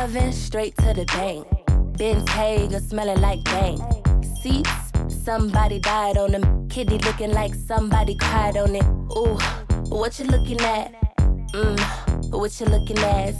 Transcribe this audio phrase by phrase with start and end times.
[0.00, 1.46] Straight to the bank.
[1.98, 3.80] Ben Hager smelling like bank.
[4.40, 4.70] Seats,
[5.08, 6.68] somebody died on them.
[6.70, 8.84] Kitty looking like somebody cried on it.
[9.14, 9.38] Ooh,
[9.90, 10.94] what you looking at?
[11.52, 13.34] Mmm, what you looking at?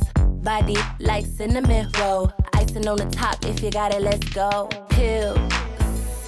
[0.44, 2.30] Body like cinnamon roll.
[2.52, 4.68] Icing on the top, if you got it, let's go.
[4.90, 5.38] Pills,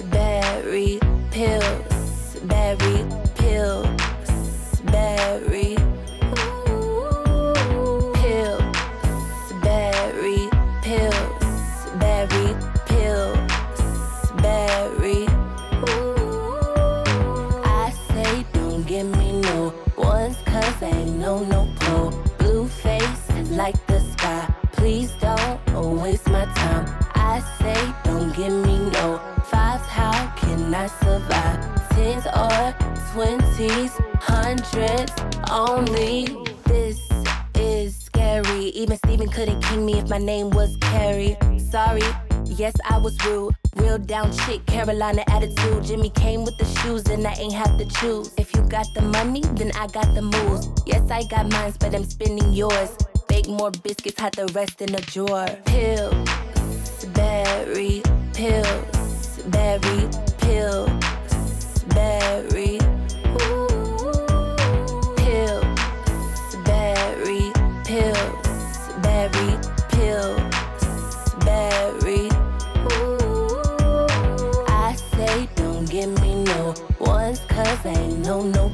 [0.09, 0.99] berry,
[1.29, 5.77] pills, berry, pills, berry.
[35.51, 36.25] Only.
[36.65, 36.99] This
[37.55, 38.65] is scary.
[38.69, 41.37] Even Steven couldn't king me if my name was Carrie.
[41.57, 42.01] Sorry,
[42.45, 43.55] yes, I was rude.
[43.75, 45.83] Real down chick, Carolina attitude.
[45.83, 48.33] Jimmy came with the shoes, and I ain't have to choose.
[48.37, 50.69] If you got the money, then I got the moves.
[50.85, 52.97] Yes, I got mines, but I'm spending yours.
[53.27, 55.47] Bake more biscuits, hide the rest in a drawer.
[55.65, 58.01] Pills, berry,
[58.33, 60.09] pills, berry,
[60.39, 62.92] pills, berry.
[77.85, 78.71] No no.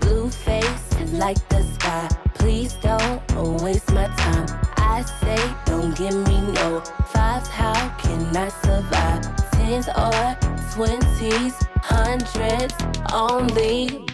[0.00, 2.08] Blue face like the sky.
[2.34, 4.46] Please don't waste my time.
[4.76, 7.48] I say don't give me no fives.
[7.48, 9.50] How can I survive?
[9.52, 10.36] Tens or
[10.74, 12.74] twenties, hundreds
[13.12, 14.04] only.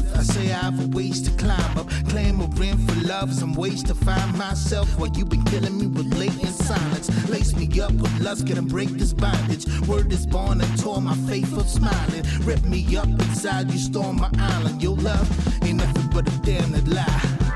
[0.00, 1.88] Depth, I say I have a ways to climb up.
[2.08, 6.48] Clamoring for love, some ways to find myself while you've been killing me with latent
[6.48, 7.08] silence.
[7.28, 9.66] Lace me up with lust, can break this bondage.
[9.86, 12.24] Word is born and tore my faith of smiling.
[12.40, 14.82] Rip me up inside, you storm my island.
[14.82, 15.28] Your love
[15.64, 17.49] ain't nothing but a damn lie.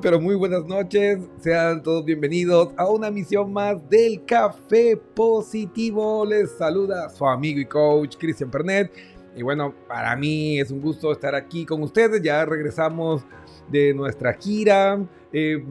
[0.00, 1.18] Pero muy buenas noches.
[1.40, 6.24] Sean todos bienvenidos a una misión más del Café Positivo.
[6.24, 8.90] Les saluda su amigo y coach Cristian Pernet.
[9.36, 12.22] Y bueno, para mí es un gusto estar aquí con ustedes.
[12.22, 13.22] Ya regresamos
[13.70, 15.06] de nuestra gira.
[15.32, 15.62] Eh,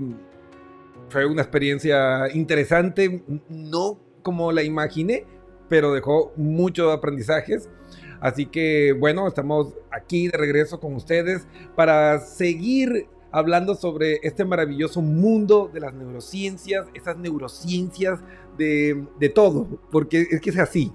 [1.09, 5.25] fue una experiencia interesante, no como la imaginé,
[5.69, 7.67] pero dejó muchos aprendizajes.
[8.19, 15.01] Así que bueno, estamos aquí de regreso con ustedes para seguir hablando sobre este maravilloso
[15.01, 18.19] mundo de las neurociencias, esas neurociencias
[18.57, 20.91] de, de todo, porque es que es así.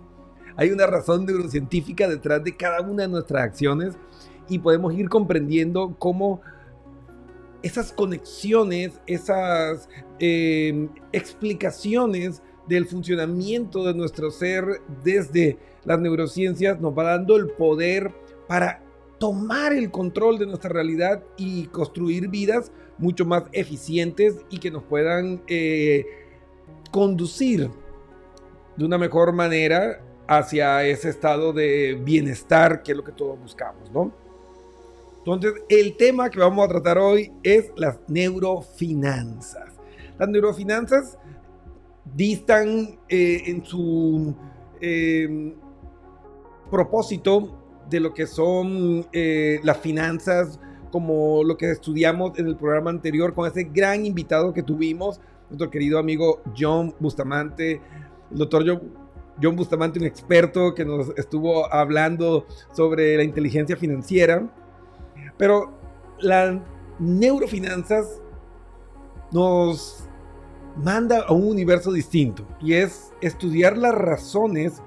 [0.56, 3.96] Hay una razón neurocientífica detrás de cada una de nuestras acciones
[4.48, 6.40] y podemos ir comprendiendo cómo
[7.64, 9.88] esas conexiones, esas
[10.18, 18.12] eh, explicaciones del funcionamiento de nuestro ser desde las neurociencias nos va dando el poder
[18.46, 18.83] para
[19.18, 24.83] tomar el control de nuestra realidad y construir vidas mucho más eficientes y que nos
[24.85, 26.04] puedan eh,
[26.90, 27.71] conducir
[28.76, 33.90] de una mejor manera hacia ese estado de bienestar que es lo que todos buscamos,
[33.92, 34.12] ¿no?
[35.18, 39.73] Entonces, el tema que vamos a tratar hoy es las neurofinanzas.
[40.18, 41.18] Las neurofinanzas
[42.14, 44.35] distan eh, en su
[44.80, 45.54] eh,
[46.71, 50.58] propósito de lo que son eh, las finanzas,
[50.90, 55.70] como lo que estudiamos en el programa anterior con ese gran invitado que tuvimos, nuestro
[55.70, 57.80] querido amigo John Bustamante,
[58.30, 58.64] el doctor
[59.42, 64.48] John, Bustamante, un experto que nos estuvo hablando sobre la inteligencia financiera.
[65.36, 65.72] Pero
[66.20, 66.60] las
[66.98, 68.22] neurofinanzas
[69.32, 70.08] nos
[70.76, 74.82] manda a un universo distinto y es estudiar las razones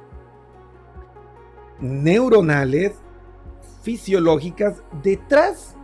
[1.80, 2.94] neuronales,
[3.82, 5.76] fisiológicas, detrás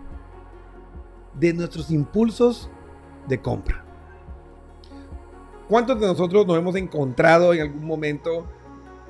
[1.40, 2.70] de nuestros impulsos
[3.28, 3.84] de compra.
[5.68, 8.46] ¿Cuántos de nosotros nos hemos encontrado en algún momento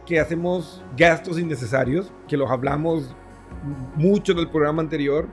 [0.06, 3.16] que hacemos gastos innecesarios, que los hablamos
[3.96, 5.28] mucho en el programa anterior,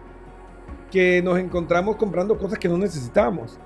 [0.91, 3.59] que nos encontramos comprando cosas que no necesitamos?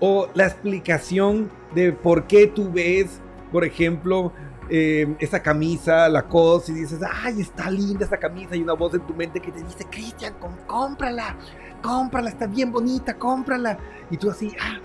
[0.00, 3.20] O la explicación de por qué tú ves,
[3.52, 4.32] por ejemplo,
[4.70, 8.94] eh, esa camisa, la cos, y dices, ay, está linda esa camisa, y una voz
[8.94, 10.34] en tu mente que te dice, Cristian,
[10.66, 11.36] cómprala,
[11.82, 13.78] cómprala, está bien bonita, cómprala.
[14.10, 14.78] Y tú así, ah,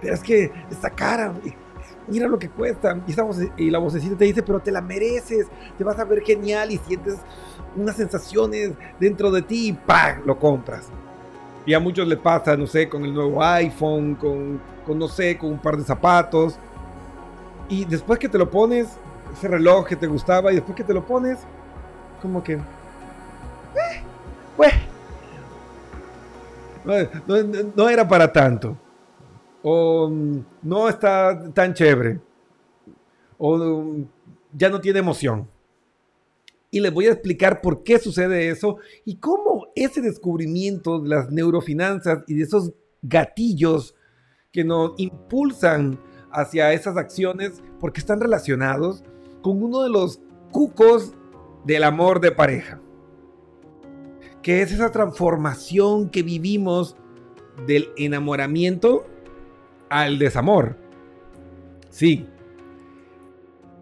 [0.00, 1.34] pero es que está cara,
[2.08, 2.98] mira lo que cuesta.
[3.06, 3.24] Y, esa
[3.56, 6.78] y la vocecita te dice, pero te la mereces, te vas a ver genial y
[6.78, 7.16] sientes
[7.76, 10.22] unas sensaciones dentro de ti y ¡pam!
[10.24, 10.88] lo compras.
[11.66, 15.36] Y a muchos le pasa, no sé, con el nuevo iPhone, con, con no sé,
[15.36, 16.58] con un par de zapatos.
[17.68, 18.88] Y después que te lo pones,
[19.38, 21.38] ese reloj que te gustaba y después que te lo pones,
[22.20, 22.54] como que...
[22.54, 24.02] Eh,
[24.56, 24.74] pues,
[27.76, 28.76] no, era para tanto.
[29.62, 32.20] O mm, no está tan chévere.
[33.36, 34.04] O mm,
[34.52, 35.48] ya no tiene emoción.
[36.70, 41.30] Y les voy a explicar por qué sucede eso y cómo ese descubrimiento de las
[41.30, 43.94] neurofinanzas y de esos gatillos
[44.52, 45.98] que nos impulsan
[46.30, 49.02] hacia esas acciones, porque están relacionados,
[49.42, 51.14] con uno de los cucos
[51.64, 52.80] del amor de pareja,
[54.42, 56.96] que es esa transformación que vivimos
[57.66, 59.06] del enamoramiento
[59.88, 60.76] al desamor.
[61.90, 62.26] Sí,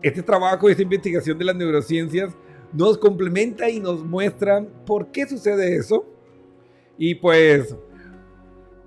[0.03, 2.37] este trabajo, esta investigación de las neurociencias
[2.73, 6.05] nos complementa y nos muestra por qué sucede eso.
[6.99, 7.77] Y pues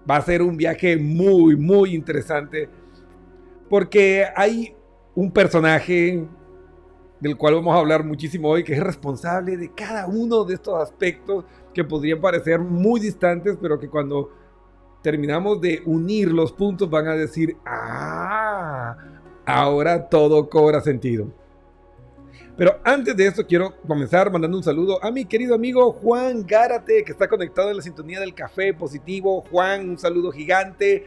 [0.09, 2.69] va a ser un viaje muy, muy interesante.
[3.69, 4.75] Porque hay
[5.15, 6.25] un personaje
[7.19, 10.81] del cual vamos a hablar muchísimo hoy, que es responsable de cada uno de estos
[10.81, 14.31] aspectos que podrían parecer muy distantes, pero que cuando
[15.01, 18.97] terminamos de unir los puntos van a decir, ah,
[19.45, 21.27] ahora todo cobra sentido.
[22.57, 27.05] Pero antes de eso quiero comenzar mandando un saludo a mi querido amigo Juan Gárate,
[27.05, 29.45] que está conectado en la sintonía del café positivo.
[29.49, 31.05] Juan, un saludo gigante.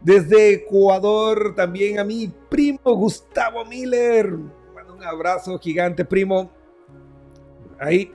[0.00, 4.36] Desde Ecuador también a mi primo Gustavo Miller
[5.04, 6.50] abrazo gigante, primo.
[7.78, 8.12] Ahí,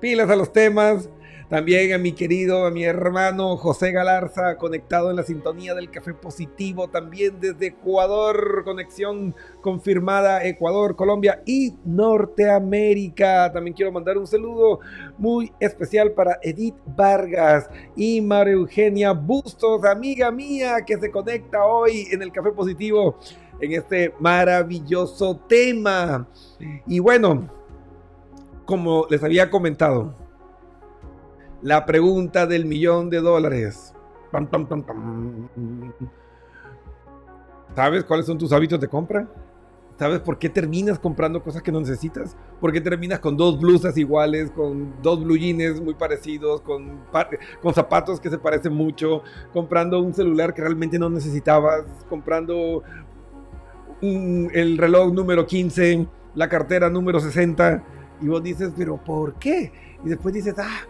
[0.00, 1.08] pilas a los temas.
[1.48, 6.14] También a mi querido, a mi hermano José Galarza, conectado en la sintonía del Café
[6.14, 13.52] Positivo, también desde Ecuador, conexión confirmada Ecuador, Colombia y Norteamérica.
[13.52, 14.80] También quiero mandar un saludo
[15.18, 22.08] muy especial para Edith Vargas y María Eugenia Bustos, amiga mía que se conecta hoy
[22.10, 23.18] en el Café Positivo
[23.60, 26.26] en este maravilloso tema.
[26.86, 27.48] Y bueno,
[28.64, 30.14] como les había comentado,
[31.62, 33.94] la pregunta del millón de dólares.
[37.74, 39.28] ¿Sabes cuáles son tus hábitos de compra?
[39.98, 42.36] ¿Sabes por qué terminas comprando cosas que no necesitas?
[42.60, 47.00] ¿Por qué terminas con dos blusas iguales, con dos blue jeans muy parecidos, con,
[47.62, 52.82] con zapatos que se parecen mucho, comprando un celular que realmente no necesitabas, comprando
[54.52, 57.82] el reloj número 15 la cartera número 60
[58.20, 59.72] y vos dices, pero ¿por qué?
[60.04, 60.86] Y después dices, ah,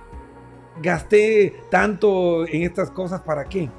[0.83, 3.71] gasté tanto en estas cosas, ¿para qué?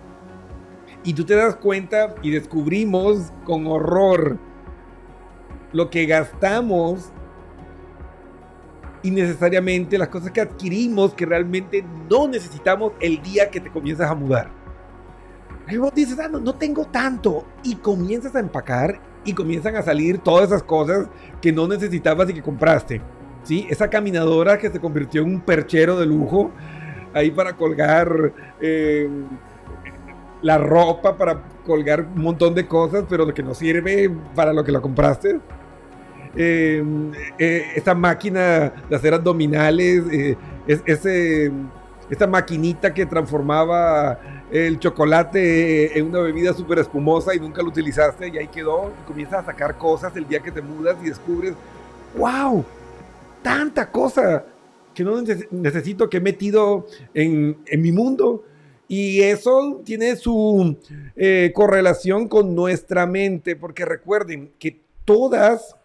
[1.04, 4.38] Y tú te das cuenta y descubrimos con horror
[5.72, 7.12] lo que gastamos
[9.04, 14.16] innecesariamente, las cosas que adquirimos que realmente no necesitamos el día que te comienzas a
[14.16, 14.50] mudar.
[15.68, 17.46] Y vos dices, ah, no, no tengo tanto.
[17.64, 21.08] Y comienzas a empacar y comienzan a salir todas esas cosas
[21.42, 23.02] que no necesitabas y que compraste.
[23.44, 23.68] ¿Sí?
[23.70, 26.52] Esa caminadora que se convirtió en un perchero de lujo
[27.14, 29.10] ahí para colgar eh,
[30.42, 34.72] la ropa, para colgar un montón de cosas, pero que no sirve para lo que
[34.72, 35.40] la compraste.
[36.36, 36.84] Eh,
[37.40, 40.04] eh, esta máquina de hacer abdominales,
[40.68, 41.52] es, ese,
[42.10, 44.20] esta maquinita que transformaba
[44.52, 49.08] el chocolate en una bebida súper espumosa y nunca lo utilizaste y ahí quedó y
[49.08, 51.54] comienzas a sacar cosas el día que te mudas y descubres,
[52.18, 52.64] wow,
[53.42, 54.46] tanta cosa
[54.94, 55.22] que no
[55.52, 58.44] necesito, que he metido en, mi mundo.
[58.88, 60.78] Y eso tiene su
[61.16, 65.76] eh, correlación con nuestra mente, porque recuerden que todas,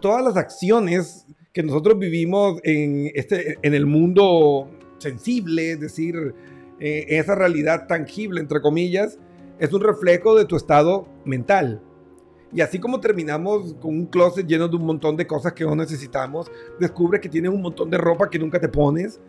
[0.00, 6.34] todas las acciones que nosotros vivimos en, este, en el mundo sensible, es decir,
[6.80, 9.18] eh, esa realidad tangible, entre comillas,
[9.58, 11.82] es un reflejo de tu estado mental.
[12.52, 15.76] Y así como terminamos con un closet lleno de un montón de cosas que no
[15.76, 19.20] necesitamos, descubre que tienes un montón de ropa que nunca te pones.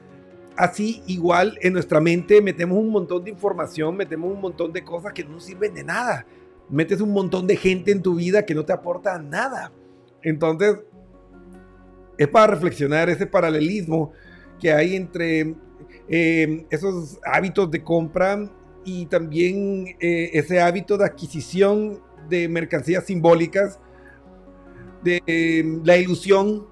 [0.55, 5.13] Así igual en nuestra mente metemos un montón de información, metemos un montón de cosas
[5.13, 6.25] que no sirven de nada.
[6.69, 9.71] Metes un montón de gente en tu vida que no te aporta nada.
[10.21, 10.77] Entonces,
[12.17, 14.11] es para reflexionar ese paralelismo
[14.59, 15.55] que hay entre
[16.09, 18.49] eh, esos hábitos de compra
[18.83, 23.79] y también eh, ese hábito de adquisición de mercancías simbólicas,
[25.03, 26.67] de em, la ilusión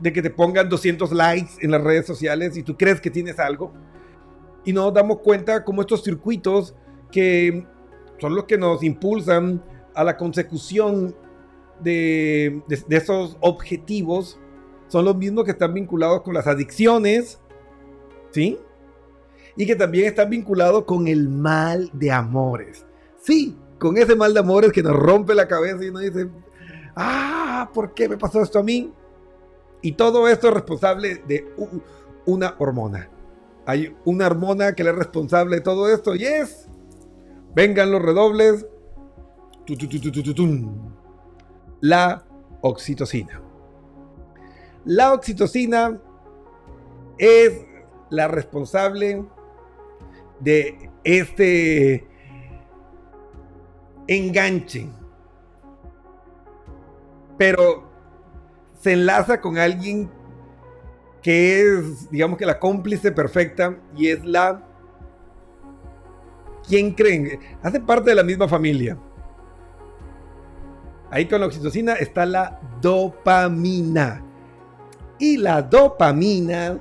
[0.00, 3.38] de que te pongan 200 likes en las redes sociales y tú crees que tienes
[3.38, 3.72] algo.
[4.64, 6.74] Y nos damos cuenta como estos circuitos
[7.12, 7.66] que
[8.18, 9.62] son los que nos impulsan
[9.94, 11.14] a la consecución
[11.82, 14.38] de, de, esos objetivos,
[14.88, 17.40] son los mismos que están vinculados con las adicciones,
[18.32, 18.58] ¿sí?
[19.56, 22.86] Y que también están vinculados con el mal de amores.
[23.20, 26.28] Sí, con ese mal de amores que nos rompe la cabeza y uno dice,
[26.96, 28.92] ah, ¿por qué me pasó esto a mí?
[29.82, 31.52] Y todo esto es responsable de
[32.26, 33.08] una hormona.
[33.66, 36.68] Hay una hormona que es responsable de todo esto y es,
[37.54, 38.66] vengan los redobles,
[41.80, 42.24] la
[42.60, 43.40] oxitocina.
[44.84, 46.00] La oxitocina
[47.18, 47.69] es
[48.10, 49.24] la responsable
[50.40, 52.06] de este
[54.06, 54.88] enganche.
[57.38, 57.88] Pero
[58.80, 60.10] se enlaza con alguien
[61.22, 64.66] que es, digamos que la cómplice perfecta y es la...
[66.66, 67.40] ¿Quién creen?
[67.62, 68.96] Hace parte de la misma familia.
[71.10, 74.24] Ahí con la oxitocina está la dopamina.
[75.18, 76.78] Y la dopamina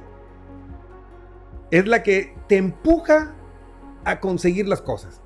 [1.71, 3.35] es la que te empuja
[4.05, 5.21] a conseguir las cosas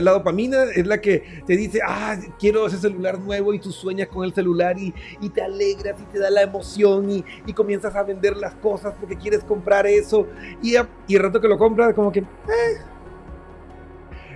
[0.00, 4.08] la dopamina es la que te dice, ah, quiero ese celular nuevo y tú sueñas
[4.08, 4.92] con el celular y,
[5.30, 9.42] te alegras y te da la emoción y, comienzas a vender las cosas porque quieres
[9.42, 10.26] comprar eso
[10.62, 12.20] y, y el rato que lo compras como que...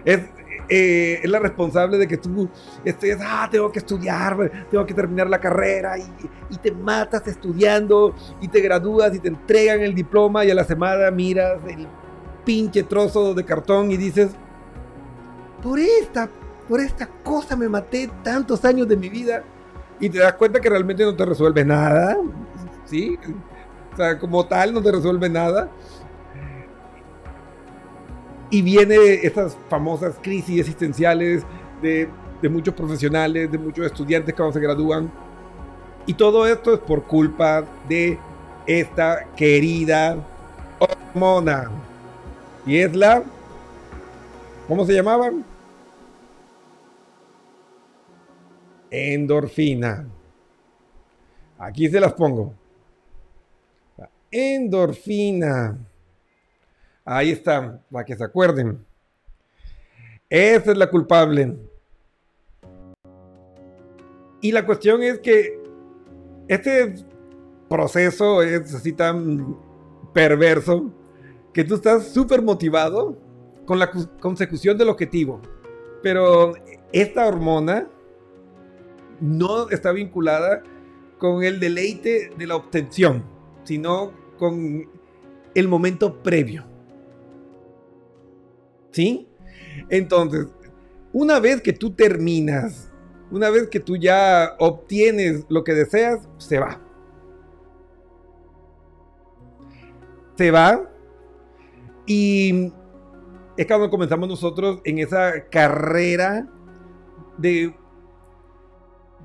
[0.05, 0.29] Eh".
[0.69, 2.49] Eh, es, la responsable de que tú
[2.85, 6.05] estés, ah, tengo que estudiar, tengo que terminar la carrera y,
[6.51, 10.65] y te matas estudiando y te gradúas y te entregan el diploma y a la
[10.65, 11.87] semana miras el
[12.45, 14.31] pinche trozo de cartón y dices,
[15.63, 16.29] por esta,
[16.69, 19.45] por esta cosa me maté tantos años de mi vida
[20.01, 22.17] y te das cuenta que realmente no te resuelve nada,
[22.87, 23.19] ¿sí?
[23.93, 25.71] O sea, como tal no te resuelve nada.
[28.53, 31.43] Y viene estas famosas crisis existenciales
[31.83, 32.09] de,
[32.49, 35.11] muchos profesionales, de muchos estudiantes cuando se gradúan.
[36.07, 38.17] Y todo esto es por culpa de
[38.67, 40.17] esta querida
[40.79, 41.69] hormona.
[42.65, 43.25] Y es la...
[44.69, 45.45] ¿Cómo se llamaban?
[48.93, 50.07] endorfina.
[51.59, 52.55] Aquí se las pongo.
[54.31, 55.79] Endorfina.
[57.05, 58.85] Ahí está, para que se acuerden.
[60.29, 61.57] Esa es la culpable.
[64.41, 65.61] Y la cuestión es que
[66.49, 66.95] este
[67.69, 69.57] proceso es así tan
[70.13, 70.91] perverso
[71.53, 73.17] que tú estás súper motivado
[73.67, 75.41] con la consecución del objetivo.
[76.03, 76.55] Pero
[76.93, 77.89] esta hormona
[79.21, 80.63] no está vinculada
[81.19, 83.23] con el deleite de la obtención,
[83.65, 84.89] sino con
[85.55, 86.72] el momento previo.
[88.93, 89.29] ¿Sí?
[89.89, 90.47] Entonces,
[91.13, 92.91] una vez que tú terminas,
[93.31, 96.81] una vez que tú ya obtienes lo que deseas, se va.
[100.37, 100.89] Se va.
[102.07, 102.73] Y
[103.57, 106.47] es cuando comenzamos nosotros en esa carrera
[107.39, 107.75] de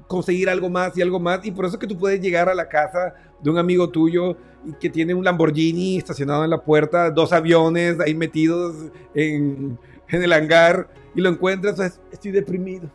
[0.07, 1.45] conseguir algo más y algo más.
[1.45, 4.35] Y por eso es que tú puedes llegar a la casa de un amigo tuyo
[4.79, 8.75] que tiene un Lamborghini estacionado en la puerta, dos aviones ahí metidos
[9.13, 9.77] en,
[10.09, 12.89] el hangar y lo encuentras, estoy deprimido.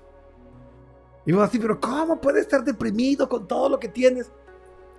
[1.24, 4.30] Y vos así, pero ¿cómo puedes estar deprimido con todo lo que tienes?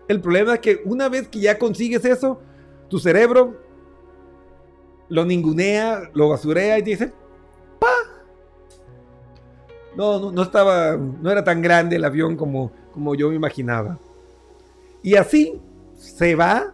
[0.07, 2.39] El problema es que una vez que ya consigues eso,
[2.89, 3.59] tu cerebro
[5.09, 7.13] lo ningunea, lo basurea y dice,
[7.79, 7.93] ¡pa!
[9.95, 13.99] No, no, estaba, no era tan grande el avión como, como yo me imaginaba.
[15.03, 15.61] Y así
[15.95, 16.73] se va,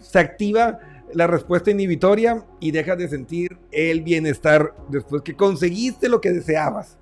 [0.00, 0.78] se activa
[1.12, 6.98] la respuesta inhibitoria y dejas de sentir el bienestar después que conseguiste lo que deseabas.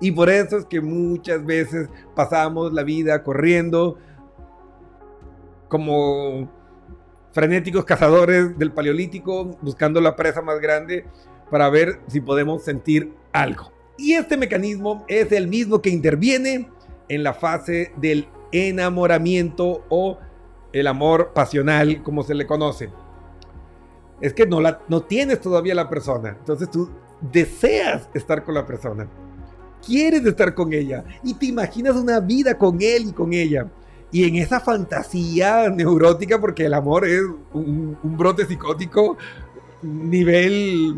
[0.00, 3.96] Y por eso es que muchas veces pasamos la vida corriendo
[5.68, 6.50] como
[7.32, 11.04] frenéticos cazadores del Paleolítico buscando la presa más grande
[11.50, 13.72] para ver si podemos sentir algo.
[13.96, 16.68] Y este mecanismo es el mismo que interviene
[17.08, 20.18] en la fase del enamoramiento o
[20.72, 22.90] el amor pasional, como se le conoce.
[24.20, 26.90] Es que no, la, no tienes todavía la persona, entonces tú
[27.20, 29.08] deseas estar con la persona,
[29.84, 33.66] quieres estar con ella y te imaginas una vida con él y con ella.
[34.10, 39.16] Y en esa fantasía neurótica, porque el amor es un, brote psicótico,
[39.82, 40.96] nivel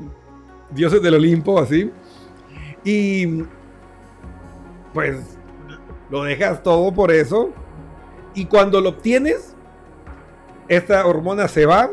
[0.71, 1.91] dioses del Olimpo, así.
[2.85, 3.43] Y
[4.93, 5.36] pues
[6.11, 7.51] lo dejas todo por eso.
[8.35, 9.55] Y cuando lo obtienes,
[10.69, 11.91] esta hormona se va.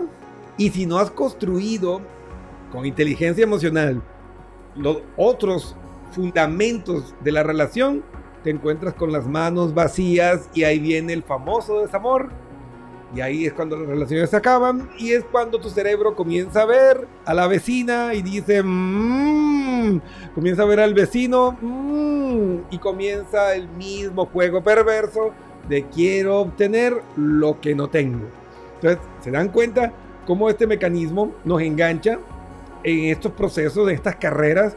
[0.57, 2.01] Y si no has construido
[2.71, 4.01] con inteligencia emocional
[4.75, 5.75] los otros
[6.11, 8.03] fundamentos de la relación,
[8.43, 12.29] te encuentras con las manos vacías y ahí viene el famoso desamor.
[13.15, 16.65] Y ahí es cuando las relaciones se acaban y es cuando tu cerebro comienza a
[16.65, 19.99] ver a la vecina y dice, mmm,
[20.33, 25.31] comienza a ver al vecino mmm, y comienza el mismo juego perverso
[25.69, 28.27] de quiero obtener lo que no tengo.
[28.75, 29.93] Entonces, ¿se dan cuenta
[30.25, 32.17] cómo este mecanismo nos engancha
[32.83, 34.75] en estos procesos, de estas carreras?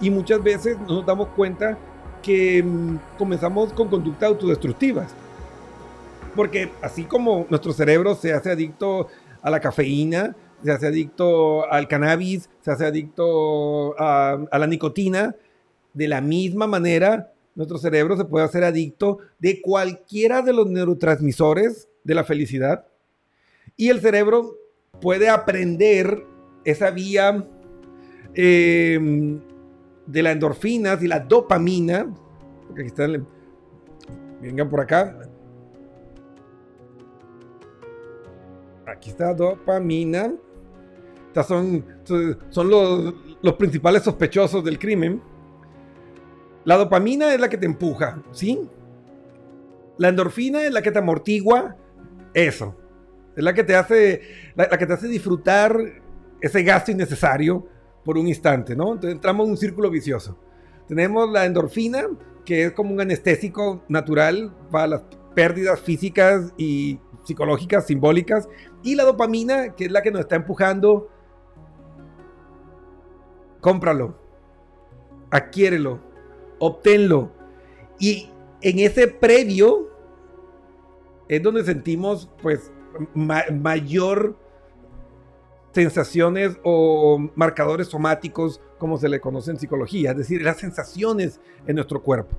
[0.00, 1.78] Y muchas veces nos damos cuenta
[2.22, 5.14] que mm, comenzamos con conductas autodestructivas.
[6.38, 9.08] Porque así como nuestro cerebro se hace adicto
[9.42, 15.34] a la cafeína, se hace adicto al cannabis, se hace adicto a, la nicotina,
[15.94, 21.88] de la misma manera nuestro cerebro se puede hacer adicto de cualquiera de los neurotransmisores
[22.04, 22.86] de la felicidad.
[23.76, 24.54] Y el cerebro
[25.00, 26.24] puede aprender
[26.64, 27.48] esa vía
[28.36, 29.40] eh,
[30.06, 32.14] de las endorfinas y la dopamina,
[32.68, 33.26] porque aquí están,
[34.40, 35.27] vengan por acá.
[38.98, 40.34] Aquí está dopamina.
[41.28, 41.84] Estas son,
[42.50, 45.22] son los, los principales sospechosos del crimen.
[46.64, 48.68] La dopamina es la que te empuja, ¿sí?
[49.98, 51.76] La endorfina es la que te amortigua
[52.34, 52.74] eso.
[53.36, 54.20] Es la que te hace,
[54.56, 55.78] la que te hace disfrutar
[56.40, 57.68] ese gasto innecesario
[58.04, 58.94] por un instante, ¿no?
[58.94, 60.36] Entonces entramos en un círculo vicioso.
[60.88, 62.08] Tenemos la endorfina,
[62.44, 65.02] que es como un anestésico natural para las
[65.36, 66.98] pérdidas físicas y
[67.28, 68.48] psicológicas, simbólicas,
[68.82, 71.08] y la dopamina, que es la que nos está empujando.
[73.60, 74.16] Cómpralo,
[75.30, 76.00] adquiérelo,
[76.58, 77.30] obténlo.
[77.98, 78.30] Y
[78.62, 79.88] en ese previo
[81.28, 82.72] es donde sentimos pues
[83.14, 84.36] mayor
[85.72, 91.76] sensaciones o marcadores somáticos, como se le conoce en psicología, es decir, las sensaciones en
[91.76, 92.36] nuestro cuerpo.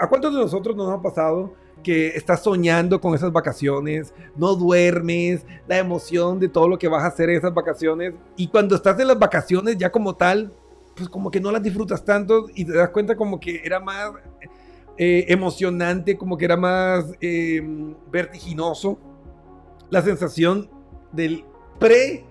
[0.00, 5.44] ¿A cuántos de nosotros nos ha pasado que estás soñando con esas vacaciones, no duermes,
[5.66, 8.98] la emoción de todo lo que vas a hacer en esas vacaciones, y cuando estás
[9.00, 10.52] en las vacaciones ya como tal,
[10.94, 14.12] pues como que no las disfrutas tanto y te das cuenta como que era más
[14.96, 18.98] eh, emocionante, como que era más em, vertiginoso
[19.90, 20.70] la sensación
[21.12, 21.44] del
[21.78, 22.24] pre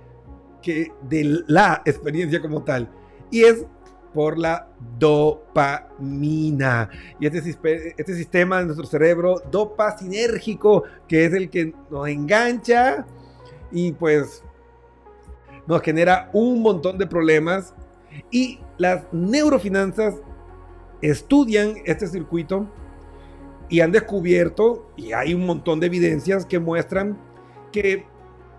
[0.61, 2.89] que de la experiencia como tal.
[3.31, 3.65] Y es
[4.13, 4.67] por la
[4.99, 6.89] dopamina.
[7.19, 13.05] Y este, este sistema de nuestro cerebro dopasinérgico, que es el que nos engancha
[13.71, 14.43] y pues
[15.67, 17.73] nos genera un montón de problemas.
[18.29, 20.15] Y las neurofinanzas
[21.01, 22.67] estudian este circuito
[23.69, 27.17] y han descubierto, y hay un montón de evidencias que muestran
[27.71, 28.05] que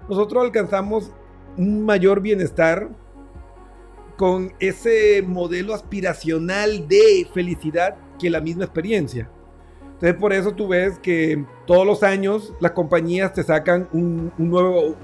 [0.08, 1.12] nosotros alcanzamos
[1.58, 2.88] un mayor bienestar
[4.16, 9.28] con ese modelo aspiracional de felicidad que la misma experiencia.
[9.94, 14.96] Entonces por eso tú ves que todos los años las compañías te sacan un, nuevo,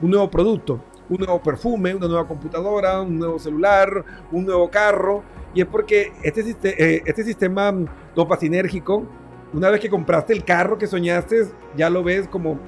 [0.00, 5.24] un nuevo producto, un nuevo perfume, una nueva computadora, un nuevo celular, un nuevo carro.
[5.54, 6.42] Y es porque este,
[6.78, 7.74] eh, este sistema
[8.14, 9.06] dopacinérgico,
[9.52, 11.46] una vez que compraste el carro que soñaste,
[11.76, 12.58] ya lo ves como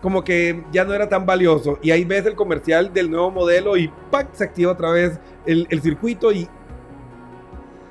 [0.00, 1.78] como que ya no era tan valioso.
[1.82, 4.28] Y ahí ves el comercial del nuevo modelo y ¡pac!
[4.32, 6.48] se activa otra vez el, el circuito y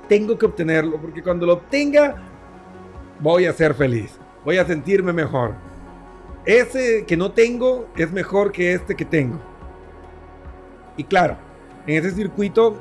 [0.07, 2.15] tengo que obtenerlo, porque cuando lo obtenga
[3.19, 5.53] voy a ser feliz, voy a sentirme mejor.
[6.45, 9.39] Ese que no tengo es mejor que este que tengo.
[10.97, 11.37] Y claro,
[11.85, 12.75] en ese circuito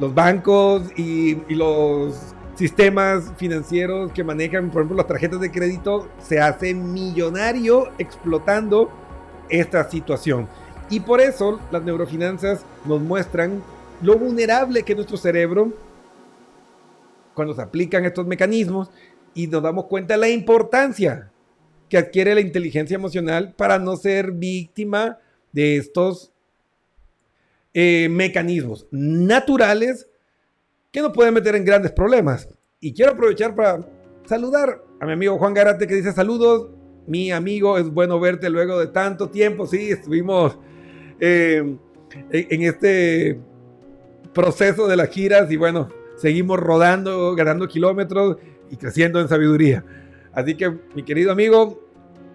[0.00, 6.08] los bancos y, y los sistemas financieros que manejan, por ejemplo, las tarjetas de crédito,
[6.22, 8.90] se hace millonario explotando
[9.48, 10.48] esta situación.
[10.90, 13.62] Y por eso las neurofinanzas nos muestran
[14.02, 15.72] lo vulnerable que es nuestro cerebro
[17.34, 18.90] cuando se aplican estos mecanismos
[19.34, 21.30] y nos damos cuenta de la importancia
[21.88, 25.18] que adquiere la inteligencia emocional para no ser víctima
[25.52, 26.32] de estos
[27.72, 30.08] eh, mecanismos naturales
[30.94, 32.48] que nos pueden meter en grandes problemas.
[32.78, 33.84] Y quiero aprovechar para
[34.26, 36.70] saludar a mi amigo Juan Garate que dice saludos.
[37.08, 39.66] Mi amigo, es bueno verte luego de tanto tiempo.
[39.66, 40.56] Sí, estuvimos
[41.18, 41.76] eh,
[42.30, 43.40] en este
[44.32, 48.36] proceso de las giras y bueno, seguimos rodando, ganando kilómetros
[48.70, 49.84] y creciendo en sabiduría.
[50.32, 51.82] Así que, mi querido amigo,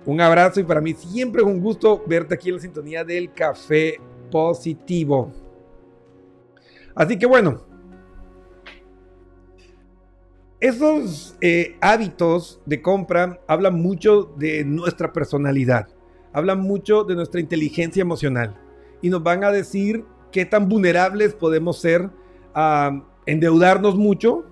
[0.05, 3.31] un abrazo y para mí siempre es un gusto verte aquí en la sintonía del
[3.31, 5.31] café positivo.
[6.93, 7.68] Así que bueno,
[10.59, 15.87] esos eh, hábitos de compra hablan mucho de nuestra personalidad,
[16.33, 18.55] hablan mucho de nuestra inteligencia emocional
[19.01, 22.09] y nos van a decir qué tan vulnerables podemos ser
[22.53, 24.45] a endeudarnos mucho,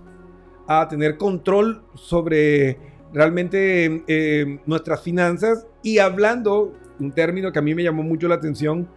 [0.68, 2.80] a tener control sobre
[3.14, 8.36] realmente eh, nuestras finanzas y hablando, un término que a mí me llamó mucho la
[8.36, 8.88] atención,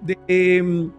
[0.00, 0.90] de em,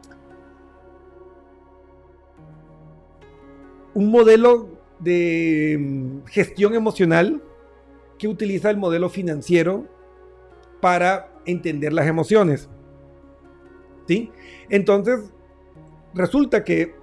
[3.94, 7.42] un modelo de mm, gestión emocional
[8.18, 9.86] que utiliza el modelo financiero
[10.82, 12.70] para entender las emociones.
[14.08, 14.32] ¿Sí?
[14.70, 15.32] Entonces,
[16.14, 16.96] resulta que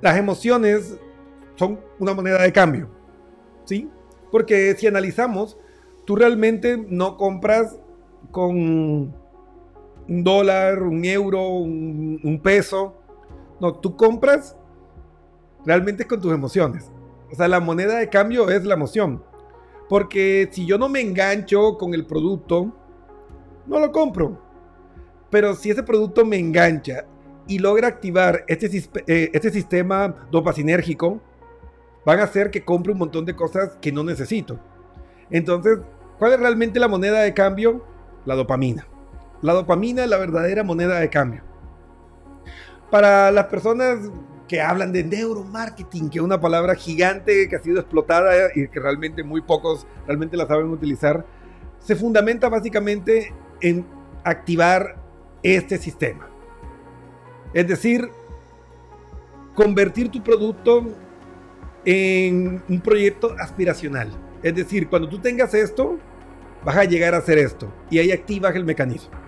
[0.00, 0.98] las emociones
[1.56, 2.88] son una moneda de cambio.
[3.64, 3.88] ¿Sí?
[4.30, 5.58] Porque si analizamos,
[6.04, 7.78] tú realmente no compras
[8.30, 9.14] con un
[10.24, 12.94] dólar, un euro, un, un peso.
[13.60, 14.56] No, tú compras
[15.64, 16.90] realmente con tus emociones.
[17.30, 19.22] O sea, la moneda de cambio es la emoción.
[19.88, 22.72] Porque si yo no me engancho con el producto,
[23.66, 24.40] no lo compro.
[25.30, 27.04] Pero si ese producto me engancha
[27.46, 28.66] y logra activar este,
[29.06, 31.20] eh, este sistema dopacinérgico,
[32.04, 34.58] van a hacer que compre un montón de cosas que no necesito.
[35.30, 35.78] Entonces,
[36.18, 37.84] ¿cuál es realmente la moneda de cambio?
[38.24, 38.86] La dopamina.
[39.42, 41.42] La dopamina es la verdadera moneda de cambio.
[42.90, 44.10] Para las personas
[44.48, 48.80] que hablan de neuromarketing, que es una palabra gigante que ha sido explotada y que
[48.80, 51.24] realmente muy pocos realmente la saben utilizar,
[51.78, 53.86] se fundamenta básicamente en
[54.24, 54.96] activar
[55.42, 56.28] este sistema.
[57.52, 58.10] Es decir,
[59.54, 60.86] convertir tu producto
[61.84, 64.10] en un proyecto aspiracional.
[64.42, 65.98] Es decir, cuando tú tengas esto,
[66.64, 67.72] vas a llegar a hacer esto.
[67.90, 69.27] Y ahí activas el mecanismo.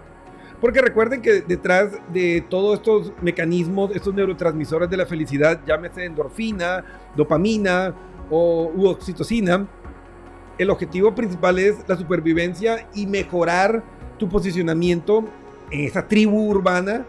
[0.61, 6.85] Porque recuerden que detrás de todos estos mecanismos, estos neurotransmisores de la felicidad, llámese endorfina,
[7.17, 7.95] dopamina
[8.31, 9.67] o oxitocina,
[10.59, 13.83] el objetivo principal es la supervivencia y mejorar
[14.19, 15.25] tu posicionamiento
[15.71, 17.07] en esa tribu urbana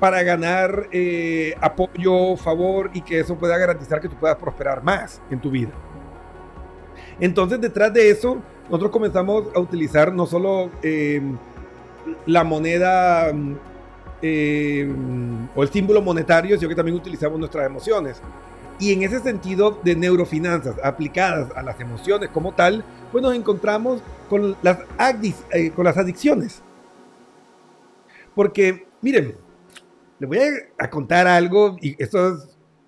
[0.00, 5.20] para ganar eh, apoyo, favor y que eso pueda garantizar que tú puedas prosperar más
[5.30, 5.70] en tu vida.
[7.20, 10.70] Entonces, detrás de eso, nosotros comenzamos a utilizar no solo...
[10.82, 11.20] Eh,
[12.26, 13.56] la moneda mm,
[14.22, 14.88] eh,
[15.54, 18.20] o el símbolo monetario, sino que también utilizamos nuestras emociones.
[18.78, 24.02] Y en ese sentido de neurofinanzas aplicadas a las emociones como tal, pues nos encontramos
[24.28, 24.78] con las,
[25.52, 26.62] eh, adicciones.
[28.34, 29.36] Porque, miren,
[30.18, 30.38] les voy
[30.78, 32.38] a, contar algo, y esto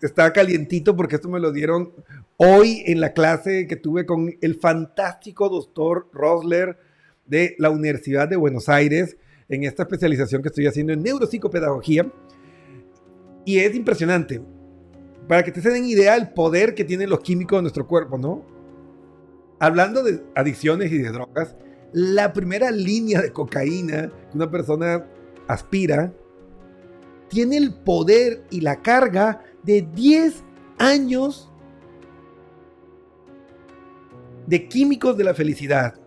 [0.00, 1.92] está calientito porque esto me lo dieron
[2.36, 6.78] hoy en la clase que tuve con el fantástico doctor Rosler
[7.26, 9.16] de la Universidad de Buenos Aires
[9.48, 12.10] en esta especialización que estoy haciendo en neuropsicopedagogía.
[13.44, 14.42] Y es impresionante.
[15.28, 18.18] Para que te se den idea del poder que tienen los químicos en nuestro cuerpo,
[18.18, 18.44] ¿no?
[19.58, 21.56] Hablando de adicciones y de drogas,
[21.92, 25.06] la primera línea de cocaína que una persona
[25.46, 26.12] aspira
[27.28, 30.42] tiene el poder y la carga de 10
[30.78, 31.50] años
[34.46, 36.03] de químicos de la felicidad.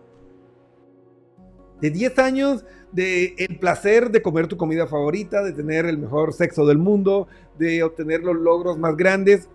[1.80, 6.32] De 10 años de el placer de comer tu comida favorita, de tener el mejor
[6.32, 9.48] sexo del mundo, de obtener los logros más grandes.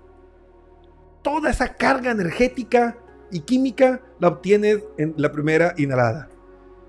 [1.22, 2.98] Toda esa carga energética
[3.32, 6.30] y química la obtienes en la primera inhalada.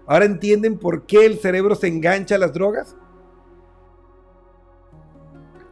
[0.06, 2.96] Ahora entienden por qué el cerebro se engancha a las drogas.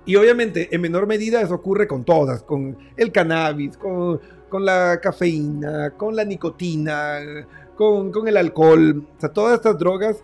[0.04, 4.20] Y obviamente en menor medida eso ocurre con todas, con el cannabis, con,
[4.52, 7.20] la cafeína, con la nicotina,
[8.12, 9.04] con, el alcohol.
[9.16, 10.22] O sea, todas estas drogas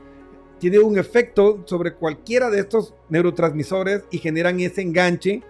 [0.58, 5.42] tienen un efecto sobre cualquiera de estos neurotransmisores y generan ese enganche,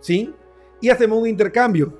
[0.00, 0.34] ¿sí?
[0.80, 1.92] Y hacemos un intercambio.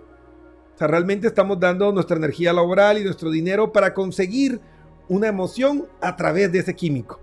[0.74, 4.60] O sea, realmente estamos dando nuestra energía laboral y nuestro dinero para conseguir
[5.08, 7.20] una emoción a través de ese químico.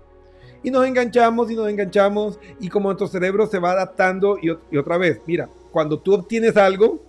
[0.62, 4.98] Y nos enganchamos y nos enganchamos y como nuestro cerebro se va adaptando y, otra
[4.98, 7.00] vez, mira, cuando tú obtienes algo,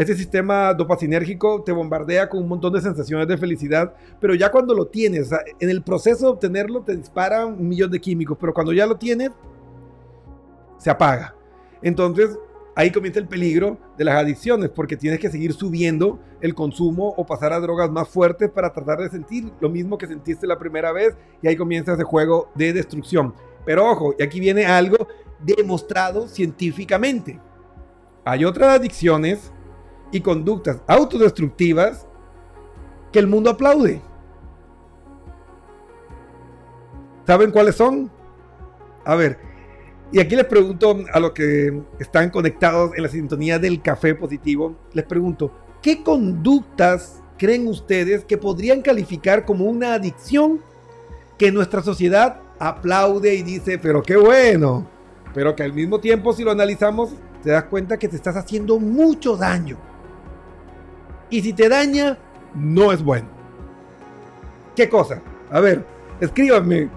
[0.00, 4.74] ese sistema dopacinérgico te bombardea con un montón de sensaciones de felicidad, pero ya cuando
[4.74, 8.72] lo tienes, en el proceso de obtenerlo te dispara un millón de químicos, pero cuando
[8.72, 9.30] ya lo tienes,
[10.78, 11.34] se apaga.
[11.82, 12.38] Entonces,
[12.74, 17.26] ahí comienza el peligro de las adicciones, porque tienes que seguir subiendo el consumo o
[17.26, 20.92] pasar a drogas más fuertes para tratar de sentir lo mismo que sentiste la primera
[20.92, 23.34] vez y ahí comienza ese juego de destrucción.
[23.66, 25.06] Pero ojo, y aquí viene algo
[25.40, 27.38] demostrado científicamente.
[28.24, 29.52] Hay otras adicciones
[30.12, 32.06] y conductas autodestructivas
[33.12, 34.00] que el mundo aplaude.
[37.26, 38.10] ¿Saben cuáles son?
[39.04, 39.38] A ver,
[40.12, 44.74] y aquí les pregunto a los que están conectados en la sintonía del café positivo,
[44.92, 50.60] les pregunto, ¿qué conductas creen ustedes que podrían calificar como una adicción
[51.38, 54.86] que nuestra sociedad aplaude y dice, pero qué bueno,
[55.32, 57.10] pero que al mismo tiempo si lo analizamos,
[57.42, 59.89] te das cuenta que te estás haciendo mucho daño?
[61.30, 62.18] Y si te daña,
[62.54, 63.28] no es bueno.
[64.74, 65.22] ¿Qué cosa?
[65.50, 65.84] A ver,
[66.20, 66.90] escríbanme.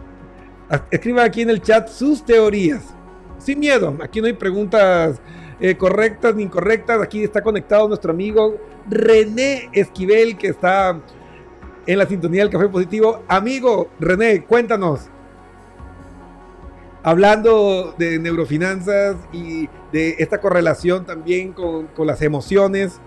[0.89, 2.93] Escriban aquí en el chat sus teorías
[3.37, 3.95] sin miedo.
[4.01, 5.21] Aquí no hay preguntas
[5.59, 7.01] eh, correctas ni incorrectas.
[7.01, 8.57] Aquí está conectado nuestro amigo
[8.89, 10.99] René Esquivel, que está
[11.85, 13.23] en la sintonía del Café Positivo.
[13.27, 15.09] Amigo René, cuéntanos.
[17.05, 23.01] Hablando de neurofinanzas y de esta correlación también con, las emociones,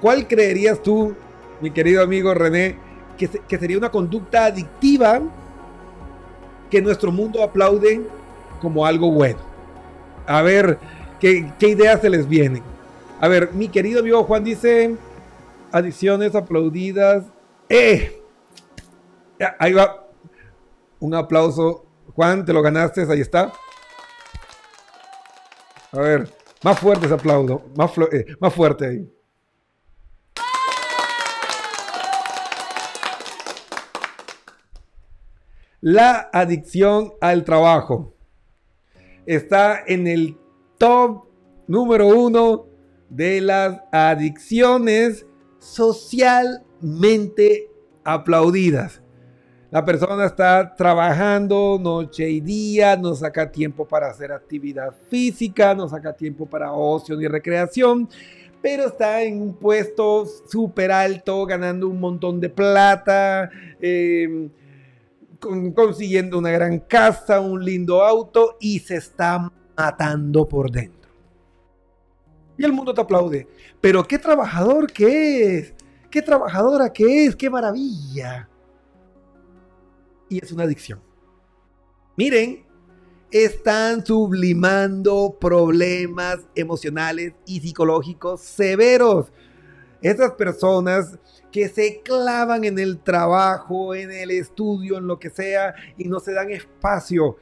[0.00, 1.14] ¿cuál creerías tú,
[1.60, 2.76] mi querido amigo René,
[3.16, 5.20] que, sería una conducta adictiva
[6.70, 8.00] que nuestro mundo aplaude
[8.60, 9.40] como algo bueno.
[10.26, 10.78] A ver,
[11.18, 12.62] ¿qué, ideas se les vienen?
[13.20, 14.94] A ver, mi querido amigo Juan dice,
[15.72, 17.24] adiciones aplaudidas.
[17.68, 18.22] ¡Eh!
[19.58, 20.06] ahí va.
[21.00, 21.84] Un aplauso.
[22.14, 23.52] Juan, te lo ganaste, ahí está.
[25.92, 26.28] A ver,
[26.62, 29.17] más fuerte ese aplauso, más, eh, más fuerte ahí.
[35.80, 38.12] La adicción al trabajo
[39.26, 40.36] está en el
[40.76, 41.26] top
[41.68, 42.66] número uno
[43.08, 45.24] de las adicciones
[45.60, 47.70] socialmente
[48.02, 49.00] aplaudidas.
[49.70, 55.88] La persona está trabajando noche y día, no saca tiempo para hacer actividad física, no
[55.88, 58.08] saca tiempo para ocio ni recreación,
[58.60, 63.48] pero está en un puesto súper alto, ganando un montón de plata,
[63.80, 64.48] eh,
[65.38, 71.10] consiguiendo una gran casa, un lindo auto y se está matando por dentro.
[72.56, 73.46] Y el mundo te aplaude.
[73.80, 75.74] Pero qué trabajador que es,
[76.10, 78.48] qué trabajadora que es, qué maravilla.
[80.28, 81.00] Y es una adicción.
[82.16, 82.66] Miren,
[83.30, 89.30] están sublimando problemas emocionales y psicológicos severos.
[90.02, 91.18] Esas personas
[91.50, 96.20] que se clavan en el trabajo, en el estudio, en lo que sea, y no
[96.20, 97.36] se dan espacio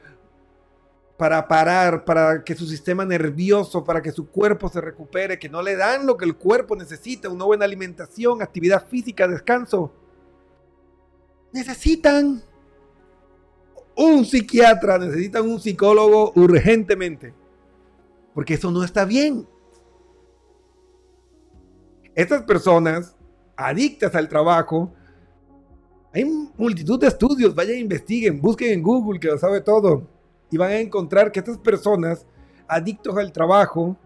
[1.17, 5.61] para parar, para que su sistema nervioso, para que su cuerpo se recupere, que no
[5.61, 9.91] le dan lo que el cuerpo necesita, una buena alimentación, actividad física, descanso.
[11.51, 12.43] Necesitan
[13.95, 17.33] un psiquiatra, necesitan un psicólogo urgentemente,
[18.35, 19.47] porque eso no está bien.
[22.13, 23.16] Estas personas
[23.57, 24.93] adictas al trabajo.
[26.13, 26.23] Hay
[26.55, 30.07] multitud de estudios, vayan, investiguen, busquen en Google que lo sabe todo
[30.49, 32.25] y van a encontrar que estas personas
[32.67, 33.97] adictos al trabajo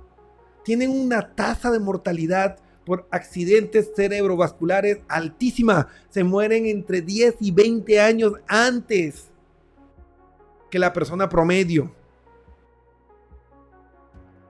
[0.64, 5.88] tienen una tasa de mortalidad por accidentes cerebrovasculares altísima.
[6.10, 9.30] Se mueren entre 10 y 20 años antes
[10.70, 11.94] que la persona promedio.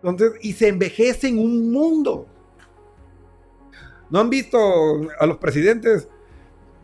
[0.03, 2.27] Entonces, y se envejece en un mundo.
[4.11, 4.59] ¿No han visto
[5.19, 6.07] a los presidentes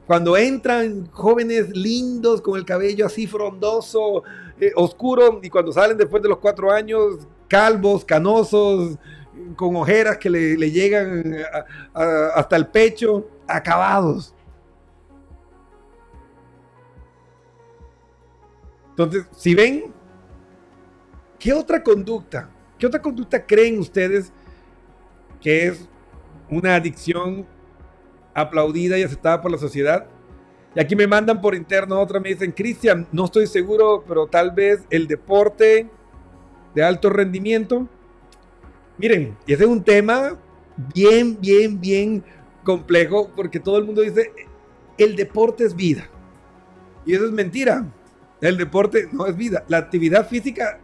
[0.08, 4.24] cuando entran jóvenes lindos con el cabello así frondoso,
[4.60, 8.98] eh, oscuro, y cuando salen después de los cuatro años, calvos, canosos,
[9.58, 11.36] con ojeras que le, llegan
[11.94, 14.34] hasta el pecho, acabados.
[18.92, 19.94] Entonces, si ven,
[21.38, 22.50] ¿qué otra conducta?
[22.80, 24.32] ¿Qué otra conducta creen ustedes
[25.42, 25.88] que es
[26.50, 27.46] una adicción
[28.34, 30.08] aplaudida y aceptada por la sociedad?
[30.76, 34.52] Y aquí me mandan por interno otra, me dicen, Cristian, no estoy seguro, pero tal
[34.52, 35.90] vez el deporte
[36.76, 37.88] de alto rendimiento.
[38.98, 40.38] Miren, ese es un tema
[40.94, 42.24] bien, bien, bien
[42.64, 44.32] complejo porque todo el mundo dice,
[44.98, 46.10] el deporte es vida.
[47.06, 47.86] Y eso es mentira.
[48.42, 49.64] El deporte no es vida.
[49.68, 50.80] La actividad física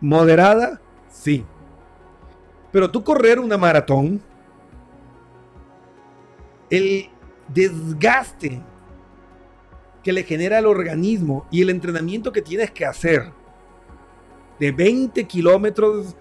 [0.00, 0.80] moderada,
[1.10, 1.44] sí.
[2.72, 4.22] Pero tú correr una maratón,
[6.70, 7.10] el
[7.48, 8.62] desgaste
[10.02, 13.32] que le genera al organismo y el entrenamiento que tienes que hacer
[14.58, 16.16] de 20 kilómetros,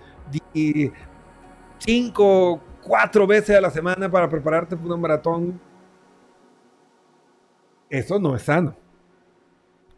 [1.79, 5.59] 5, 4 veces a la semana para prepararte para una maratón,
[7.89, 8.75] eso no es sano.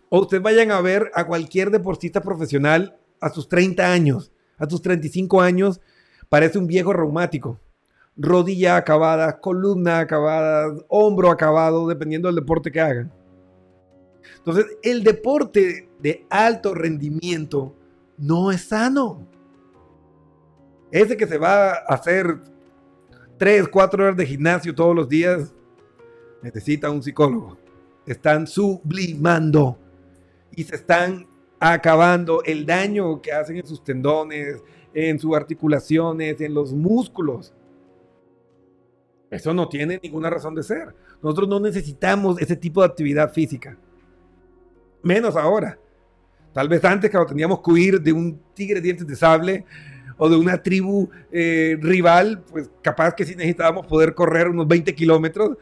[0.09, 4.81] O ustedes vayan a ver a cualquier deportista profesional a sus 30 años, a sus
[4.81, 5.81] 35 años,
[6.29, 7.59] parece un viejo reumático.
[8.17, 13.11] Rodilla acabada, columna acabada, hombro acabado, dependiendo del deporte que hagan.
[14.37, 17.75] Entonces, el deporte de alto rendimiento
[18.17, 19.27] no es sano.
[20.91, 22.39] Ese que se va a hacer
[23.37, 25.53] 3, 4 horas de gimnasio todos los días,
[26.41, 27.57] necesita un psicólogo.
[28.05, 29.77] Están sublimando
[30.55, 31.27] y se están
[31.59, 34.63] acabando el daño que hacen en sus tendones,
[34.93, 37.53] en sus articulaciones, en los músculos.
[39.29, 40.95] Eso no tiene ninguna razón de ser.
[41.21, 43.77] Nosotros no necesitamos ese tipo de actividad física.
[45.03, 45.77] Menos ahora.
[46.53, 49.65] Tal vez antes cuando teníamos que huir de un tigre dientes de sable
[50.17, 54.95] o de una tribu eh, rival, pues capaz que sí necesitábamos poder correr unos 20
[54.95, 55.57] kilómetros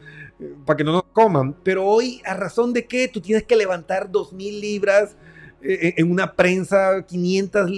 [0.66, 1.56] para que no nos coman.
[1.64, 3.08] Pero hoy, ¿a razón de qué?
[3.08, 5.16] Tú tienes que levantar 2.000 libras
[5.62, 7.72] eh, en una prensa, 500,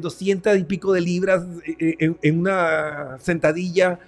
[0.00, 4.00] 200 eh, y pico de libras eh, en, una sentadilla.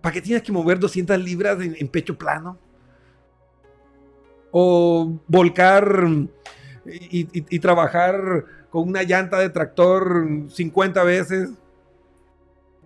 [0.00, 2.58] ¿Para qué tienes que mover 200 libras en, pecho plano?
[4.50, 6.06] O volcar
[6.86, 11.50] y, y trabajar con una llanta de tractor 50 veces.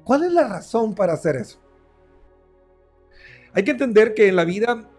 [0.02, 1.60] ¿Cuál es la razón para hacer eso?
[3.52, 4.90] Hay que entender que en la vida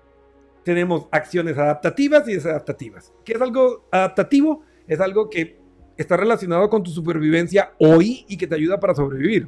[0.64, 3.14] tenemos acciones adaptativas y desadaptativas.
[3.24, 4.64] ¿Qué es algo adaptativo?
[4.88, 5.60] Es algo que
[5.98, 9.48] está relacionado con tu supervivencia hoy y que te ayuda para sobrevivir.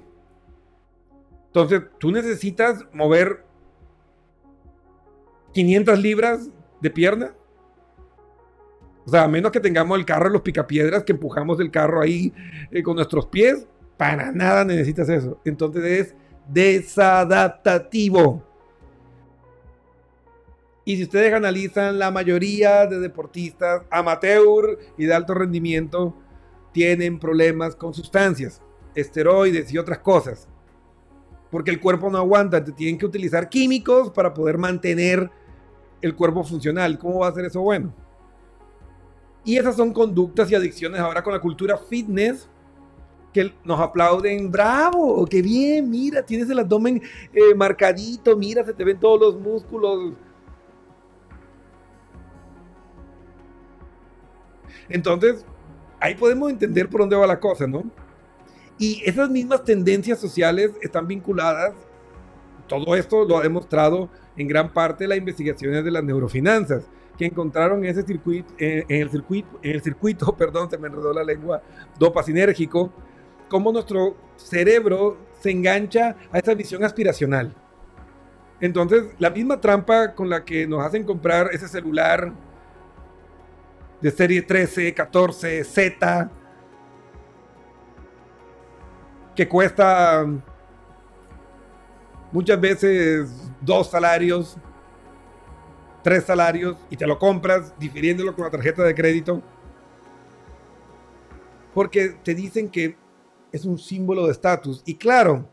[1.57, 3.43] Entonces, tú necesitas mover
[5.53, 6.51] 500 libras
[6.81, 7.33] de pierna.
[9.07, 11.99] O sea, a menos que tengamos el carro en los picapiedras, que empujamos el carro
[11.99, 12.31] ahí
[12.69, 13.65] eh, con nuestros pies,
[13.97, 15.41] para nada necesitas eso.
[15.45, 16.13] Entonces es
[16.47, 18.43] desadaptativo.
[20.85, 26.15] Y si ustedes analizan, la mayoría de deportistas amateur y de alto rendimiento
[26.71, 28.61] tienen problemas con sustancias,
[28.93, 30.47] esteroides y otras cosas.
[31.49, 35.29] Porque el cuerpo no aguanta, te tienen que utilizar químicos para poder mantener
[36.01, 36.97] el cuerpo funcional.
[36.97, 37.93] ¿Cómo va a ser eso bueno?
[39.43, 42.49] Y esas son conductas y adicciones ahora con la cultura fitness
[43.33, 47.01] que nos aplauden, bravo, qué bien, mira, tienes el abdomen
[47.33, 50.13] eh, marcadito, mira, se te ven todos los músculos
[54.89, 55.45] Entonces,
[55.99, 57.83] ahí podemos entender por dónde va la cosa, ¿no?
[58.77, 61.73] Y esas mismas tendencias sociales están vinculadas,
[62.67, 66.83] todo esto lo ha demostrado en gran parte las investigaciones de las neurofinanzas,
[67.17, 71.23] que encontraron ese circuito, en, el circuito, en el circuito, perdón, se me enredó la
[71.23, 71.61] lengua,
[71.97, 72.93] dopasinérgico,
[73.49, 77.53] cómo nuestro cerebro se engancha a esa visión aspiracional.
[78.59, 82.33] Entonces, la misma trampa con la que nos hacen comprar ese celular
[84.01, 86.31] de serie 13, 14, Z,
[89.37, 90.25] que cuesta
[92.31, 93.29] muchas veces
[93.61, 94.57] dos salarios,
[96.03, 99.41] tres salarios, y te lo compras difiriéndolo con la tarjeta de crédito.
[101.73, 102.97] porque te dicen que
[103.51, 104.81] es un símbolo de estatus.
[104.83, 105.47] Y claro,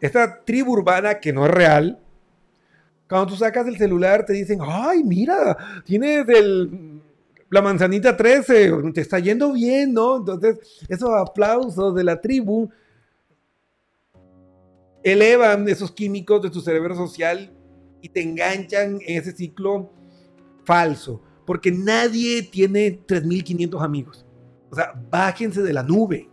[0.00, 2.00] esta tribu urbana que no es real,
[3.08, 7.00] cuando tú sacas el celular te dicen, ay, mira, tienes el,
[7.50, 10.16] la manzanita 13, te está yendo bien, ¿no?
[10.16, 10.58] Entonces,
[10.88, 12.68] esos aplausos de la tribu
[15.02, 17.52] elevan esos químicos de tu cerebro social
[18.02, 19.92] y te enganchan en ese ciclo
[20.64, 24.26] falso, porque nadie tiene 3.500 amigos.
[24.70, 26.28] O sea, bájense de la nube.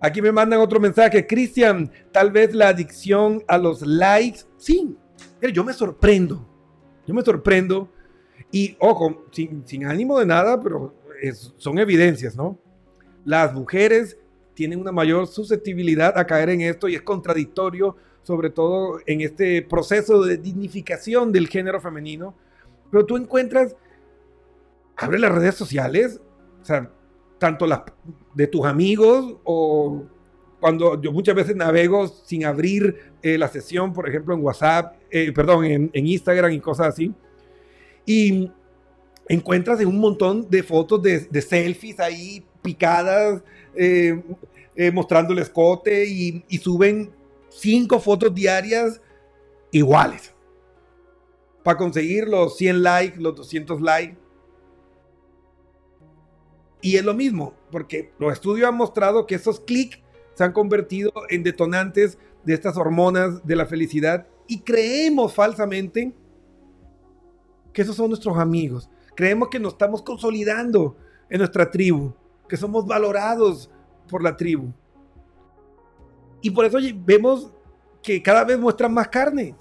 [0.00, 1.26] Aquí me mandan otro mensaje.
[1.26, 4.40] Cristian, tal vez la adicción a los likes.
[4.56, 4.96] Sí,
[5.52, 6.46] yo me sorprendo.
[7.06, 7.90] Yo me sorprendo.
[8.50, 10.94] Y ojo, sin, ánimo de nada, pero
[11.56, 12.58] son evidencias, ¿no?
[13.24, 14.16] Las mujeres
[14.56, 19.60] tienen una mayor susceptibilidad a caer en esto y es contradictorio, sobre todo en este
[19.62, 22.34] proceso de dignificación del género femenino.
[22.90, 23.76] Pero tú encuentras,
[24.96, 26.20] abre las redes sociales,
[26.62, 26.90] o sea,
[27.38, 27.82] tanto las
[28.34, 30.04] de tus amigos o
[30.58, 35.30] cuando yo muchas veces navego sin abrir eh, la sesión, por ejemplo, en WhatsApp, eh,
[35.32, 37.12] perdón, en, Instagram y cosas así.
[38.06, 38.50] Y
[39.28, 43.42] encuentras un montón de fotos de, selfies ahí picadas,
[43.76, 47.12] eh, mostrando el escote y, y suben
[47.48, 49.00] cinco fotos diarias
[49.70, 50.34] iguales
[51.66, 54.16] para conseguir los 100 likes, los 200 likes.
[56.80, 59.98] Y es lo mismo, porque los estudios han mostrado que esos clics
[60.34, 66.14] se han convertido en detonantes de estas hormonas de la felicidad y creemos falsamente
[67.72, 68.88] que esos son nuestros amigos.
[69.16, 70.96] Creemos que nos estamos consolidando
[71.28, 72.12] en nuestra tribu,
[72.48, 73.70] que somos valorados
[74.08, 74.72] por la tribu.
[76.40, 77.52] Y por eso vemos
[78.02, 79.54] que cada vez muestran más carne.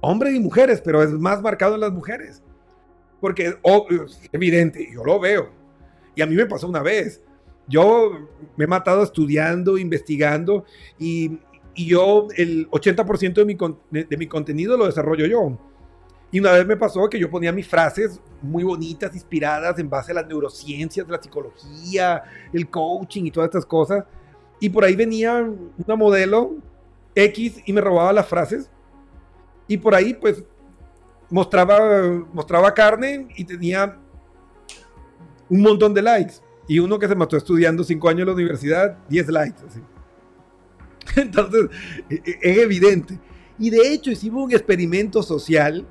[0.00, 2.42] Hombres y mujeres, pero es más marcado en las mujeres.
[3.20, 5.64] Porque oh, es evidente, yo lo veo
[6.14, 7.22] y a mí me pasó una vez.
[7.66, 10.64] Yo me he matado estudiando, investigando
[10.98, 11.38] y,
[11.76, 13.56] yo el 80% de mi,
[14.04, 15.58] de, mi contenido lo desarrollo yo.
[16.34, 20.10] Y una vez me pasó que yo ponía mis frases muy bonitas, inspiradas en base
[20.10, 24.04] a las neurociencias, la psicología, el coaching y todas estas cosas.
[24.58, 25.48] Y por ahí venía
[25.86, 26.56] una modelo
[27.14, 28.68] X y me robaba las frases.
[29.68, 30.42] Y por ahí pues
[31.30, 31.78] mostraba,
[32.32, 33.96] mostraba carne y tenía
[35.48, 36.34] un montón de likes.
[36.66, 39.62] Y uno que se mató estudiando cinco años en la universidad, 10 likes.
[41.14, 41.70] Entonces,
[42.10, 43.20] e, e, es evidente.
[43.56, 45.86] Y de hecho hicimos un experimento social.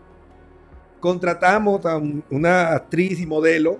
[1.03, 3.77] Contratamos a una actriz y modelo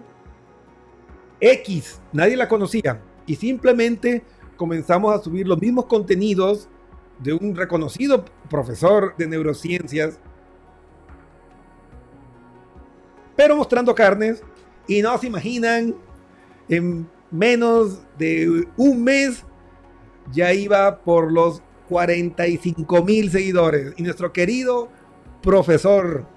[1.40, 3.02] X, nadie la conocía.
[3.26, 4.24] Y simplemente
[4.58, 6.68] comenzamos a subir los mismos contenidos
[7.20, 10.20] de un reconocido profesor de neurociencias,
[13.38, 14.44] pero mostrando carnes
[14.86, 15.96] y no se imaginan,
[16.68, 19.46] en menos de un mes
[20.34, 23.94] ya iba por los 45 mil seguidores.
[23.96, 24.90] Y nuestro querido
[25.42, 26.33] profesor,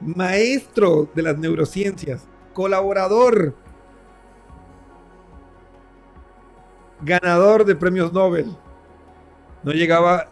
[0.00, 3.54] maestro de las neurociencias, colaborador,
[7.02, 8.46] ganador de premios Nobel,
[9.62, 10.28] no llegaba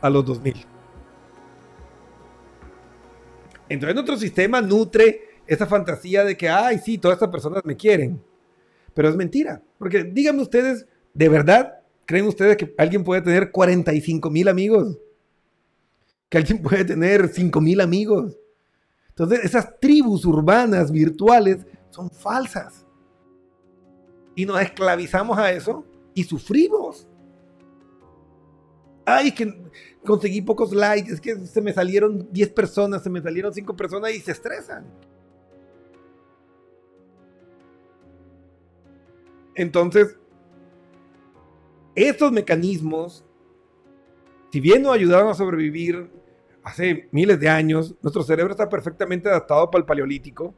[0.00, 0.66] a los 2000.
[3.68, 8.22] Entonces nuestro sistema nutre esa fantasía de que, ay, sí, todas estas personas me quieren.
[8.94, 9.62] Pero es mentira.
[9.78, 14.98] Porque díganme ustedes, ¿de verdad creen ustedes que alguien puede tener 45 mil amigos?
[16.28, 18.36] Que alguien puede tener 5 mil amigos.
[19.18, 22.86] Entonces, esas tribus urbanas virtuales son falsas.
[24.34, 27.08] Y nos esclavizamos a eso y sufrimos.
[29.06, 29.70] Ay, que
[30.04, 34.12] conseguí pocos likes, es que se me salieron 10 personas, se me salieron 5 personas
[34.12, 34.84] y se estresan.
[39.54, 40.18] Entonces,
[41.94, 43.24] estos mecanismos,
[44.52, 46.10] si bien nos ayudaron a sobrevivir
[46.66, 50.52] hace miles de años, nuestro cerebro está perfectamente adaptado para el paleolítico,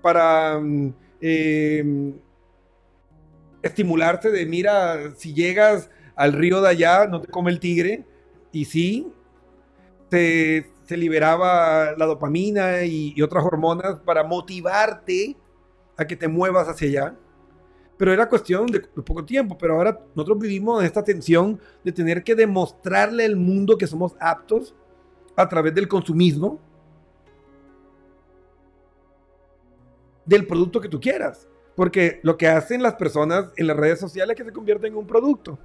[0.00, 2.14] para mm, em,
[3.60, 8.06] estimularse de, mira, si llegas al río de allá, no te come el tigre,
[8.52, 9.12] y sí,
[10.10, 15.36] se, liberaba la dopamina y otras hormonas para motivarte
[15.96, 17.16] a que te muevas hacia allá
[18.00, 19.58] pero era cuestión de, poco tiempo.
[19.58, 24.74] Pero ahora nosotros vivimos esta tensión de tener que demostrarle al mundo que somos aptos
[25.36, 26.60] a través del consumismo
[30.24, 31.48] del producto que tú quieras.
[31.74, 34.98] Porque lo que hacen las personas en las redes sociales es que se convierten en
[34.98, 35.58] un producto.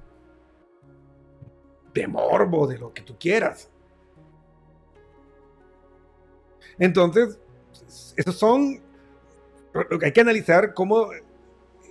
[1.92, 3.70] De morbo, de lo que tú quieras.
[6.78, 7.38] Entonces,
[8.16, 8.80] esos son
[10.02, 11.10] hay que analizar cómo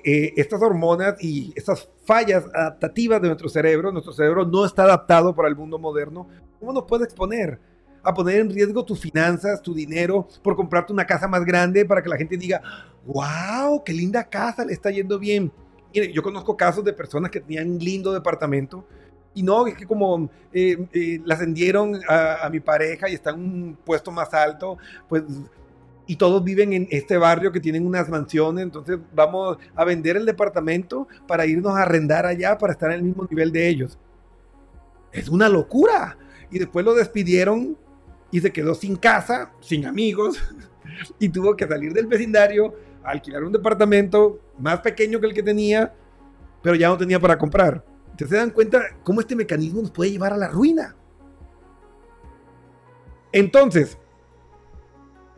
[0.08, 5.34] eh, estas hormonas y estas fallas adaptativas de nuestro cerebro, nuestro cerebro no está adaptado
[5.34, 6.28] para el mundo moderno,
[6.60, 7.60] ¿cómo nos puede exponer?
[8.03, 12.03] A poner en riesgo tus finanzas, tu dinero, por comprarte una casa más grande para
[12.03, 12.62] que la gente diga,
[13.08, 15.51] wow, qué linda casa, le está yendo bien.
[15.91, 18.86] Mire, yo conozco casos de personas que tenían un lindo departamento
[19.34, 23.32] y no, es que como eh, eh, la ascendieron a, a, mi pareja y está
[23.32, 24.78] en un puesto más alto,
[25.10, 25.24] pues
[26.08, 30.26] y todos viven en este barrio que tienen unas mansiones, entonces vamos a vender el
[30.26, 33.97] departamento para irnos a arrendar allá para estar en el mismo nivel de ellos.
[35.12, 36.18] Es una locura.
[36.51, 37.76] Y después lo despidieron
[38.32, 40.38] y se quedó sin casa, sin amigos,
[41.20, 45.93] y tuvo que salir del vecindario, alquilar un departamento más pequeño que el que tenía,
[46.62, 47.84] pero ya no tenía para comprar.
[48.12, 50.95] Entonces se dan cuenta cómo este mecanismo nos puede llevar a la ruina.
[53.32, 53.97] Entonces,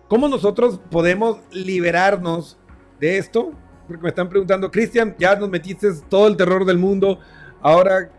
[0.07, 2.57] ¿Cómo nosotros podemos liberarnos
[2.99, 3.51] de esto?
[3.87, 7.19] Porque me están preguntando, Cristian, ya nos metiste todo el terror del mundo,
[7.61, 8.09] ahora,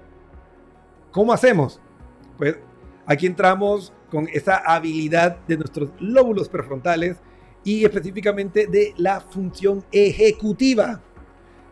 [1.10, 1.80] ¿cómo hacemos?
[2.36, 2.58] Pues
[3.06, 7.16] aquí entramos con esa habilidad de nuestros lóbulos prefrontales
[7.64, 11.00] y específicamente de la función ejecutiva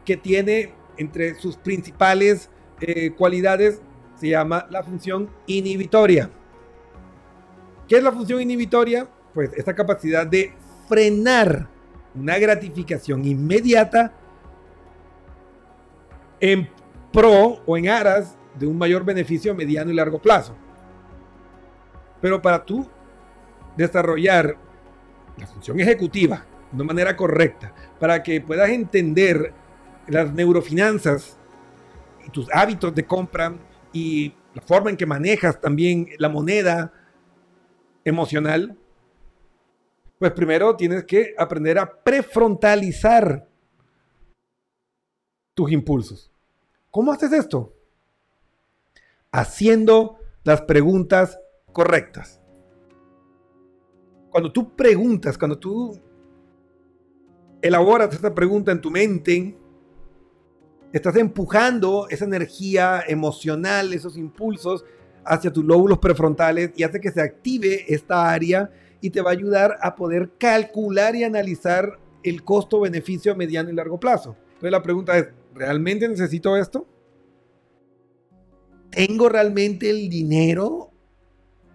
[0.05, 2.51] que tiene entre sus principales
[2.81, 3.83] eh, cualidades,
[4.15, 6.31] se llama la función inhibitoria.
[7.87, 9.09] ¿Qué es la función inhibitoria?
[9.37, 10.55] Pues esta capacidad de
[10.89, 11.69] frenar
[12.15, 14.11] una gratificación inmediata
[16.41, 16.67] en
[17.13, 20.57] pro o en aras de un mayor beneficio mediano y largo plazo.
[22.23, 22.89] Pero para tú
[23.77, 24.57] desarrollar
[25.37, 29.53] la función ejecutiva de una manera correcta, para que puedas entender
[30.09, 31.37] las neurofinanzas
[32.27, 33.53] y tus hábitos de compra
[33.93, 36.91] y la forma en que manejas también la moneda
[38.03, 38.79] emocional,
[40.19, 43.49] pues primero tienes que aprender a prefrontalizar
[45.55, 46.33] tus impulsos.
[46.91, 47.75] ¿Cómo haces esto?
[49.31, 51.39] Haciendo las preguntas
[51.73, 52.41] correctas.
[54.31, 56.01] Cuando tú preguntas, cuando tú
[57.61, 59.57] elaboras esta pregunta en tu mente,
[60.93, 64.85] estás empujando esa energía emocional, esos impulsos
[65.25, 69.35] hacia tus lóbulos prefrontales y hace que se active esta área y te va a
[69.35, 74.37] ayudar a poder calcular y analizar el costo-beneficio a mediano y largo plazo.
[74.49, 76.87] Entonces la pregunta es, ¿realmente necesito esto?
[78.91, 80.91] ¿Tengo realmente el dinero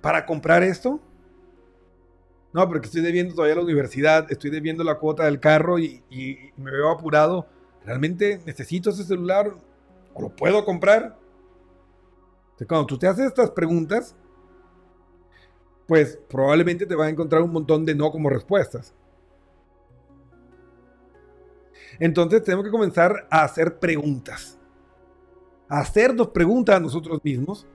[0.01, 0.99] para comprar esto?
[2.53, 6.03] No, porque estoy debiendo todavía la universidad, estoy debiendo la cuota del carro y,
[6.57, 7.47] me veo apurado.
[7.85, 9.53] ¿Realmente necesito ese celular?
[10.13, 11.17] ¿O lo puedo comprar?
[12.67, 14.15] Cuando tú te haces estas preguntas,
[15.91, 18.95] pues probablemente te vas a encontrar un montón de no como respuestas.
[21.99, 24.57] Entonces tenemos que comenzar a hacer preguntas.
[25.67, 27.67] A hacernos preguntas a nosotros mismos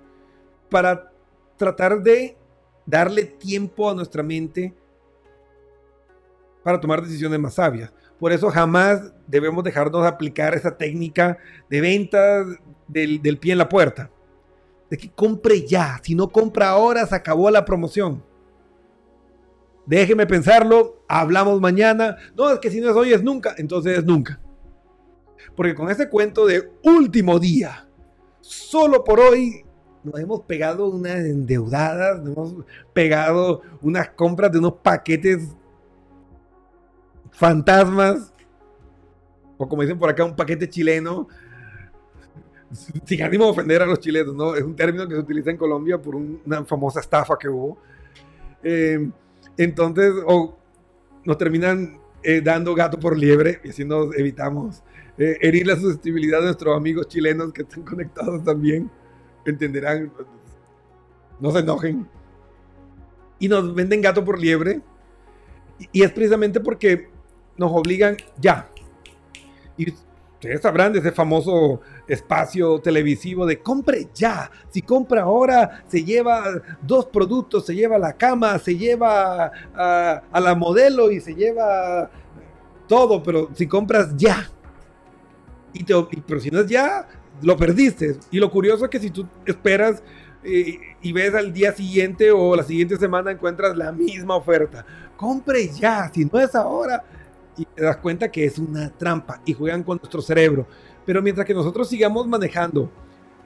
[0.71, 1.12] para
[1.59, 2.39] tratar de
[2.87, 4.75] darle tiempo a nuestra mente
[6.64, 7.93] para tomar decisiones más sabias.
[8.19, 11.37] Por eso jamás debemos dejarnos aplicar esa técnica
[11.69, 12.47] de venta
[12.89, 14.11] del, del pie en la puerta
[14.91, 16.01] de que compre ya.
[16.03, 18.22] Si no compra ahora, se acabó la promoción.
[19.87, 22.16] Déjeme pensarlo, hablamos mañana.
[22.37, 24.41] No, es que si no es hoy es nunca, entonces es nunca.
[25.55, 27.89] Porque con ese cuento de último día,
[28.41, 29.64] solo por hoy,
[30.03, 35.49] nos hemos pegado unas endeudadas, nos hemos pegado unas compras de unos paquetes
[37.30, 38.32] fantasmas,
[39.59, 41.28] o como dicen por acá, un paquete chileno,
[43.05, 44.55] sin ánimo de ofender a los chilenos, ¿no?
[44.55, 47.79] Es un término que se utiliza en Colombia por una famosa estafa que hubo.
[48.62, 49.09] Eh,
[49.57, 50.57] entonces, o
[51.25, 54.83] nos terminan eh, dando gato por liebre y así nos evitamos
[55.19, 58.91] eh, herir la susceptibilidad de nuestros amigos chilenos que están conectados también.
[59.45, 60.12] Entenderán,
[61.41, 62.09] no se enojen.
[63.39, 64.81] Y nos venden gato por liebre.
[65.79, 67.09] Y, y es precisamente porque
[67.57, 68.69] nos obligan ya.
[69.77, 69.93] Y
[70.37, 74.51] ustedes sabrán de ese famoso espacio televisivo de compre ya.
[74.68, 80.55] Si compra ahora, se lleva dos productos, se lleva la cama, se lleva a, la
[80.55, 82.11] modelo y se lleva
[82.87, 84.51] todo, pero si compras ya.
[85.72, 85.95] Y te,
[86.26, 87.09] pero si no es ya,
[87.43, 88.18] lo perdiste.
[88.30, 90.03] Y lo curioso es que si tú esperas
[90.45, 94.84] eh, y ves al día siguiente o la siguiente semana encuentras la misma oferta.
[95.16, 97.03] Compre ya, si no es ahora,
[97.57, 100.66] y te das cuenta que es una trampa y juegan con nuestro cerebro.
[101.04, 102.90] Pero mientras que nosotros sigamos manejando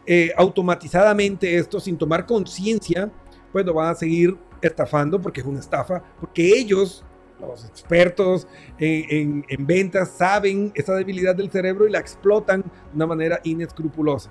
[0.06, 3.10] eh, automatizadamente esto sin tomar conciencia,
[3.52, 7.04] pues nos van a seguir estafando porque es una estafa, porque ellos
[7.40, 8.46] los expertos
[8.78, 14.30] en, en, ventas saben esa debilidad del cerebro y la explotan de una manera inescrupulosa.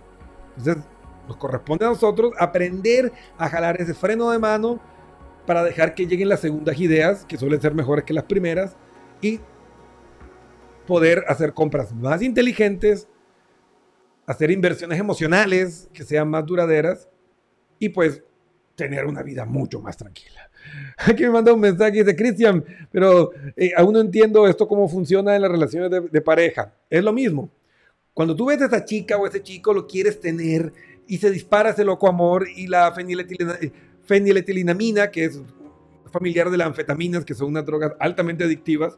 [0.57, 0.83] Entonces,
[1.27, 4.79] nos corresponde a nosotros aprender a jalar ese freno de mano
[5.45, 8.75] para dejar que lleguen las segundas ideas, que suelen ser mejores que las primeras,
[9.21, 9.39] y
[10.89, 13.07] poder hacer compras más inteligentes,
[14.25, 17.07] hacer inversiones emocionales que sean más duraderas
[17.77, 18.23] y pues
[18.73, 20.49] tener una vida mucho más tranquila.
[20.97, 25.35] Aquí me manda un mensaje dice, Cristian, pero eh, aún no entiendo esto cómo funciona
[25.35, 26.73] en las relaciones de, pareja.
[26.89, 27.51] Es lo mismo.
[28.11, 30.73] Cuando tú ves a esa chica o ese chico, lo quieres tener
[31.05, 32.91] y se dispara ese loco amor y la
[34.05, 35.39] feniletilinamina, que es
[36.11, 38.97] familiar de las anfetaminas, que son unas drogas altamente adictivas,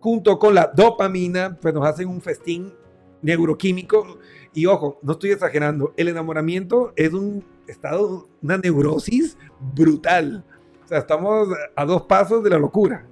[0.00, 2.74] junto con la dopamina, pues nos hacen un festín
[3.22, 4.18] neuroquímico.
[4.52, 9.36] Y ojo, no estoy exagerando, el enamoramiento es un estado, una neurosis
[9.74, 10.44] brutal.
[10.84, 13.06] O sea, estamos a dos pasos de la locura.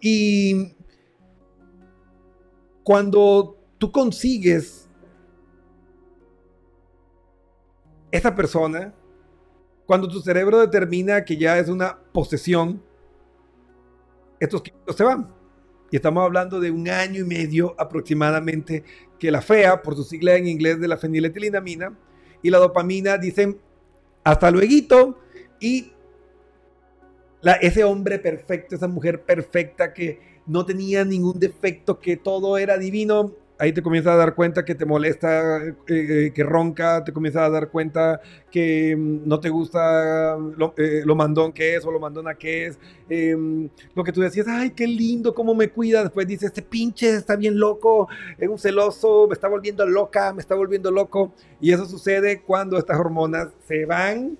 [0.00, 0.74] Y
[2.82, 4.88] cuando tú consigues
[8.10, 8.94] esa persona,
[9.86, 12.82] cuando tu cerebro determina que ya es una posesión,
[14.40, 15.28] estos químicos se van.
[15.90, 18.84] Y estamos hablando de un año y medio aproximadamente
[19.18, 21.96] que la FEA, por su sigla en inglés de la feniletilinamina,
[22.42, 23.58] y la dopamina dicen
[24.24, 25.16] hasta luego
[25.60, 25.92] y
[27.60, 33.32] ese hombre perfecto, esa mujer perfecta que no tenía ningún defecto, que todo era divino,
[33.58, 37.42] ahí te comienzas a dar cuenta que te molesta, eh, eh, que ronca, te comienzas
[37.42, 40.36] a dar cuenta que mm, no te gusta
[40.76, 42.78] eh, lo, mandón que es o lo mandona que es.
[43.08, 46.02] Em, lo que tú decías, ay, qué lindo, cómo me cuida.
[46.02, 50.40] Después dices, este pinche está bien loco, es un celoso, me está volviendo loca, me
[50.40, 51.32] está volviendo loco.
[51.60, 54.38] Y eso sucede cuando estas hormonas se van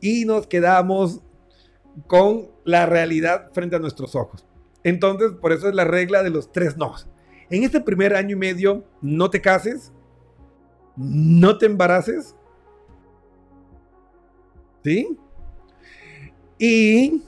[0.00, 1.20] y nos quedamos
[2.06, 4.46] con la realidad frente a nuestros ojos.
[4.82, 7.08] Entonces, por eso es la regla de los tres nos
[7.50, 9.92] en este primer año y medio, no te cases,
[10.96, 12.34] no te embaraces.
[14.82, 15.16] ¿Sí?
[16.58, 17.22] Y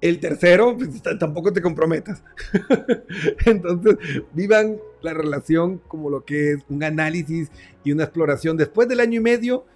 [0.00, 2.22] el tercero, pues, tampoco te comprometas.
[3.46, 3.96] Entonces,
[4.32, 7.50] vivan la relación como lo que es un análisis
[7.84, 8.56] y una exploración.
[8.56, 9.66] Después del año y medio,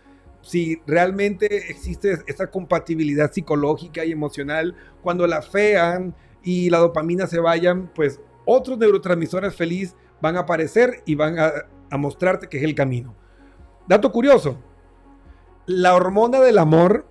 [0.42, 7.38] si realmente existe esa compatibilidad psicológica y emocional, cuando la fean y la dopamina se
[7.38, 11.52] vayan, pues otros neurotransmisores feliz van a aparecer y van a,
[11.96, 13.14] mostrarte que es el camino.
[13.88, 14.56] Dato curioso,
[15.66, 17.06] la hormona del amor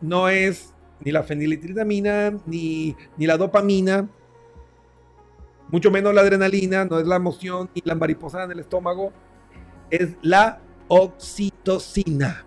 [0.00, 4.08] no es ni la feniletilamina, ni, ni la dopamina,
[5.70, 9.12] mucho menos la adrenalina, no es la emoción ni la mariposa en el estómago,
[9.88, 12.44] es la oxitocina.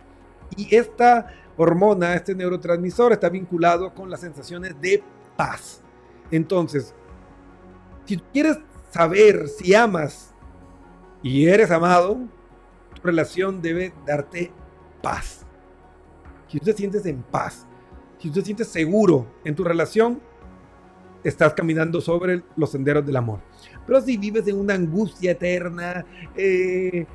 [0.58, 5.02] Y esta hormona, este neurotransmisor, está vinculado con las sensaciones de
[5.38, 5.82] paz.
[6.32, 6.94] Entonces,
[8.06, 8.60] si quieres
[8.92, 10.34] saber si amas
[11.22, 12.20] y eres amado,
[12.96, 14.52] tu relación debe darte
[15.02, 15.46] paz.
[16.48, 17.66] Si tú te sientes en paz,
[18.20, 20.22] si tú te sientes seguro en tu relación,
[21.24, 23.40] estás caminando sobre los senderos del amor.
[23.86, 27.06] Pero si vives en una angustia eterna, eh,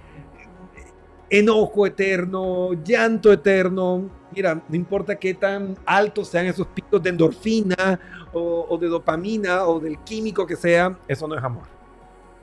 [1.31, 4.11] enojo eterno, llanto eterno.
[4.35, 8.01] Mira, no importa qué tan altos sean esos picos de endorfina
[8.33, 11.67] o, de dopamina o del químico que sea, eso no es amor.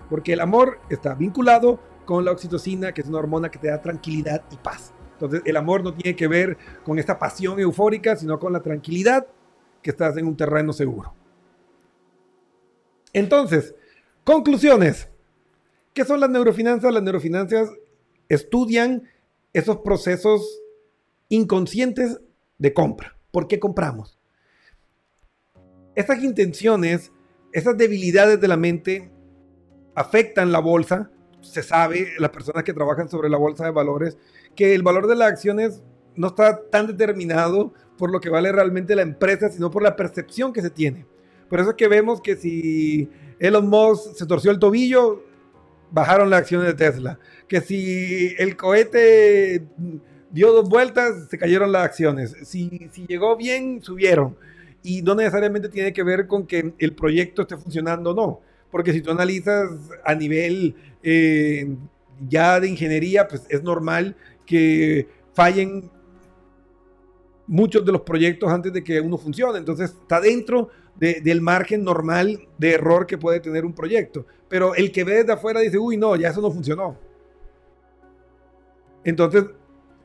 [0.10, 3.82] Porque el amor está vinculado con la oxitocina, que es una hormona que te da
[3.82, 4.94] tranquilidad y paz.
[5.14, 9.26] Entonces, el amor no tiene que ver con esta pasión eufórica, sino con la tranquilidad
[9.82, 11.14] que estás en un terreno seguro.
[13.14, 13.74] Entonces,
[14.24, 15.10] conclusiones.
[15.94, 16.94] ¿Qué son las neurofinanzas?
[16.94, 17.70] Las neurofinanzas
[18.28, 19.04] estudian
[19.54, 20.62] esos procesos
[21.30, 22.20] inconscientes
[22.58, 23.18] de compra.
[23.32, 24.20] ¿Por qué compramos?
[25.96, 27.12] Esas intenciones,
[27.52, 29.12] esas debilidades de la mente
[29.96, 31.12] afectan la bolsa.
[31.42, 34.18] Se sabe, las personas que trabajan sobre la bolsa de valores,
[34.56, 35.84] que el valor de las acciones
[36.16, 40.54] no está tan determinado por lo que vale realmente la empresa, sino por la percepción
[40.54, 41.06] que se tiene.
[41.50, 45.24] Por eso es que vemos que si Elon Musk se torció el tobillo,
[45.92, 47.20] bajaron las acciones de Tesla.
[47.48, 49.66] Que si el cohete
[50.32, 52.36] dio dos vueltas, se cayeron las acciones.
[52.44, 54.36] Si, si llegó bien, subieron.
[54.86, 58.42] Y no necesariamente tiene que ver con que el proyecto esté funcionando o no.
[58.70, 59.68] Porque si tú analizas
[60.04, 61.76] a nivel eh,
[62.30, 64.16] ya de ingeniería, pues es normal
[64.46, 65.90] que fallen
[67.48, 69.58] muchos de los proyectos antes de que uno funcione.
[69.58, 70.70] Entonces está dentro
[71.00, 74.28] del margen normal de error que puede tener un proyecto.
[74.48, 76.96] Pero el que ve desde afuera dice, uy, no, ya eso no funcionó.
[79.04, 79.46] Entonces,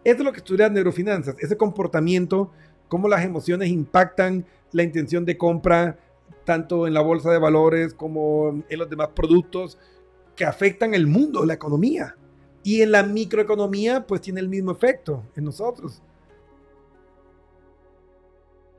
[0.05, 2.51] esto es lo que estudia neurofinanzas, ese comportamiento,
[2.91, 5.97] cómo las emociones impactan la intención de compra
[6.45, 9.79] tanto en la bolsa de valores como en los demás productos
[10.35, 12.17] que afectan el mundo, la economía.
[12.65, 16.03] Y en la microeconomía, pues tiene el mismo efecto en nosotros.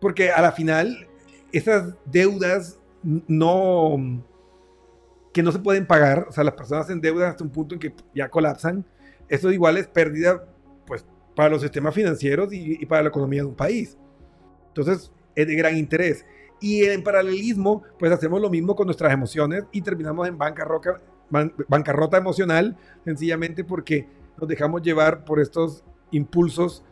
[0.02, 1.08] Porque a la final,
[1.54, 2.78] esas deudas
[5.34, 7.80] que no se pueden pagar, o sea, las personas en deuda hasta un punto en
[7.80, 8.86] que ya colapsan,
[9.30, 10.44] eso igual es pérdida,
[10.86, 11.06] pues,
[11.36, 13.98] para los sistemas financieros y, para la economía de un país.
[14.68, 16.26] Entonces, es de gran interés.
[16.60, 21.02] Y en paralelismo, pues hacemos lo mismo con nuestras emociones y terminamos en bancarrota,
[21.68, 24.08] bancarrota emocional, sencillamente porque
[24.38, 26.84] nos dejamos llevar por estos impulsos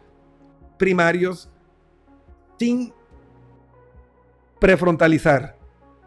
[0.77, 1.49] primarios
[2.57, 2.93] sin
[4.59, 5.57] prefrontalizar,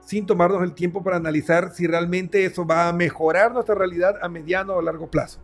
[0.00, 4.28] sin tomarnos el tiempo para analizar si realmente eso va a mejorar nuestra realidad a
[4.28, 5.40] mediano o largo plazo.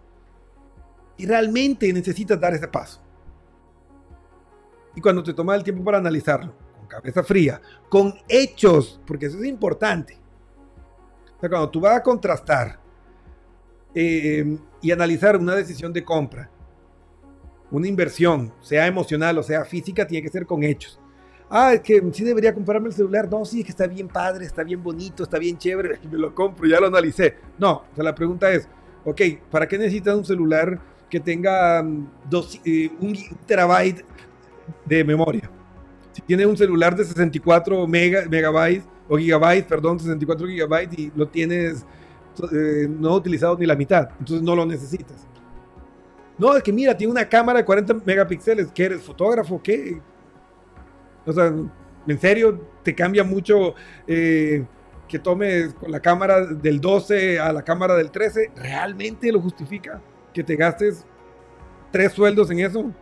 [1.18, 3.00] Y realmente necesitas dar ese paso.
[4.94, 9.38] Y cuando te tomas el tiempo para analizarlo, con cabeza fría, con hechos, porque eso
[9.38, 10.18] es importante.
[11.36, 12.80] O sea, cuando tú vas a contrastar
[13.94, 16.50] eh, y analizar una decisión de compra,
[17.70, 20.98] una inversión, sea emocional o sea física, tiene que ser con hechos
[21.50, 23.28] ah, es que sí debería comprarme el celular.
[23.30, 26.34] No, sí, es que está bien padre, está bien bonito, está bien chévere, me lo
[26.34, 27.36] compro, ya lo analicé.
[27.58, 28.68] No, o sea, la pregunta es,
[29.04, 34.04] ok, ¿para qué necesitas un celular que tenga mm, dos, eh, un terabyte
[34.84, 35.50] de memoria?
[36.12, 41.86] Si tienes un celular de 64 megabytes, o gigabytes, perdón, 64 gigabytes y lo tienes
[42.52, 45.26] eh, no utilizado ni la mitad, entonces no lo necesitas.
[46.36, 49.60] No, es que mira, tiene una cámara de 40 megapíxeles, ¿qué eres fotógrafo?
[49.62, 50.00] ¿Qué?
[51.26, 51.52] O sea,
[52.06, 53.74] en serio, te cambia mucho
[54.06, 54.64] eh,
[55.08, 58.52] que tomes la cámara del 12 a la cámara del 13.
[58.56, 60.00] ¿Realmente lo justifica
[60.38, 61.04] que te gastes
[61.90, 62.92] tres sueldos en eso?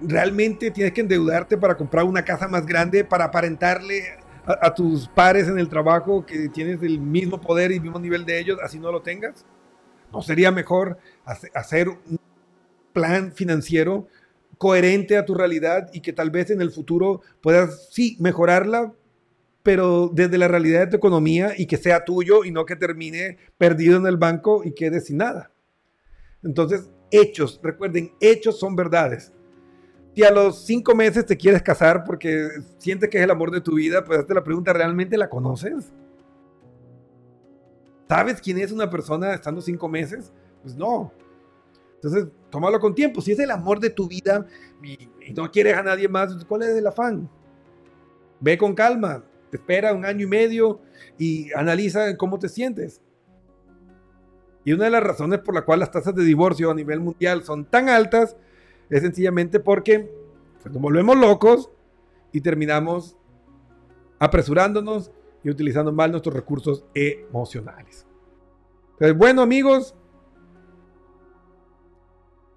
[0.00, 4.04] ¿Realmente tienes que endeudarte para comprar una casa más grande para aparentarle
[4.46, 7.98] a, a tus pares en el trabajo que tienes el mismo poder y el mismo
[7.98, 9.44] nivel de ellos, así no lo tengas?
[10.12, 12.20] ¿No sería mejor hacer un
[12.92, 14.06] plan financiero
[14.56, 18.92] coherente a tu realidad y que tal vez en el futuro puedas, sí, mejorarla,
[19.66, 23.36] pero desde la realidad de tu economía y que sea tuyo y no que termine
[23.58, 25.50] perdido en el banco y quede sin nada.
[26.44, 29.32] Entonces, hechos, recuerden, hechos son verdades.
[30.14, 32.46] Si a los cinco meses te quieres casar porque
[32.78, 35.92] sientes que es el amor de tu vida, pues hazte la pregunta, ¿realmente la conoces?
[38.08, 40.32] ¿Sabes quién es una persona estando cinco meses?
[40.62, 41.12] Pues no.
[41.96, 43.20] Entonces, tómalo con tiempo.
[43.20, 44.46] Si es el amor de tu vida
[44.80, 47.28] y, no quieres a nadie más, ¿cuál es el afán?
[48.38, 49.24] Ve con calma,
[49.56, 50.80] espera un año y medio
[51.18, 53.02] y analiza cómo te sientes.
[54.64, 57.44] Y una de las razones por la cual las tasas de divorcio a nivel mundial
[57.44, 58.36] son tan altas
[58.90, 60.10] es sencillamente porque
[60.62, 61.70] pues, nos volvemos locos
[62.32, 63.16] y terminamos
[64.18, 65.12] apresurándonos
[65.44, 68.06] y utilizando mal nuestros recursos emocionales.
[68.92, 69.94] Entonces, bueno amigos,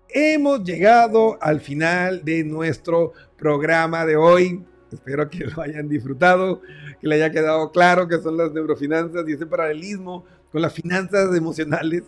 [0.09, 4.65] hemos llegado al final de nuestro programa de hoy.
[4.91, 6.61] Espero que lo hayan disfrutado,
[6.99, 11.35] que le haya quedado claro que son las neurofinanzas y ese paralelismo con las finanzas
[11.35, 12.03] emocionales.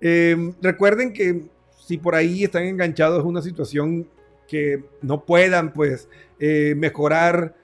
[0.00, 1.48] Em, recuerden que
[1.86, 4.08] si por ahí están enganchados en una situación
[4.48, 7.54] que no puedan pues eh, mejorar,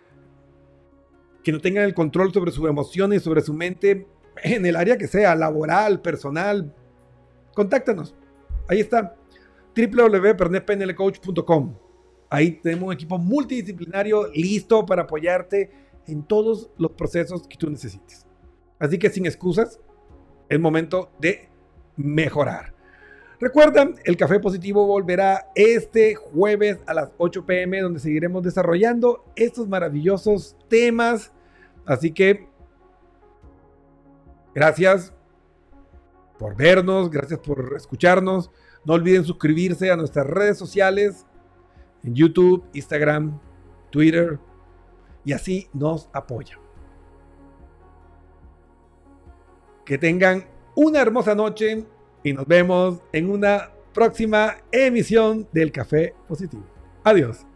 [1.42, 4.06] que no tengan el control sobre sus emociones, sobre su mente,
[4.42, 6.72] en el área que sea, laboral, personal,
[7.54, 8.14] contáctanos.
[8.68, 9.14] Ahí está
[9.74, 11.87] www.pernetpnlcoach.com.
[12.30, 15.70] Ahí tenemos un equipo multidisciplinario listo para apoyarte
[16.06, 18.26] en todos los procesos que tú necesites.
[18.78, 19.80] Así que sin excusas,
[20.48, 21.48] es momento de
[21.96, 22.74] mejorar.
[23.40, 29.68] Recuerda, el Café Positivo volverá este jueves a las 8 pm, donde seguiremos desarrollando estos
[29.68, 31.32] maravillosos temas.
[31.86, 32.48] Así que,
[34.54, 35.12] gracias
[36.38, 38.50] por vernos, gracias por escucharnos.
[38.84, 41.24] No olviden suscribirse a nuestras redes sociales
[42.04, 43.38] en YouTube, Instagram,
[43.90, 44.38] Twitter
[45.24, 46.58] y así nos apoyan.
[49.84, 50.44] Que tengan
[50.74, 51.84] una hermosa noche
[52.22, 56.64] y nos vemos en una próxima emisión del Café Positivo.
[57.04, 57.47] Adiós.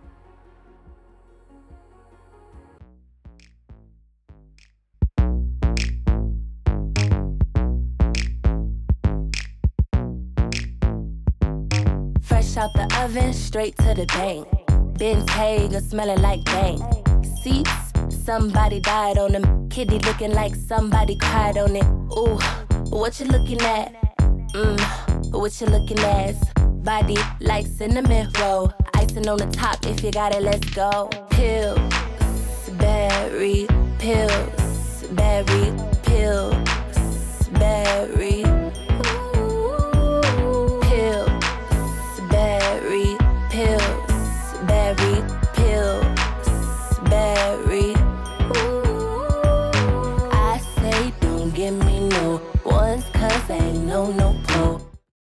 [12.57, 14.47] Out the oven, straight to the bank.
[14.99, 16.83] Ben's Hager smelling like bank.
[17.43, 17.71] Seats,
[18.11, 19.69] somebody died on them.
[19.69, 21.85] Kitty looking like somebody cried on it.
[22.17, 22.39] Ooh,
[22.91, 23.95] what you looking at?
[24.53, 26.35] Mmm, what you looking at?
[26.85, 28.73] Body like cinnamon roll.
[28.95, 29.87] Icing on the top.
[29.87, 31.09] If you got it, let's go.
[31.31, 31.81] Pills,
[32.79, 33.67] berry,
[33.99, 35.73] pills, berry,
[36.03, 38.42] pills, berry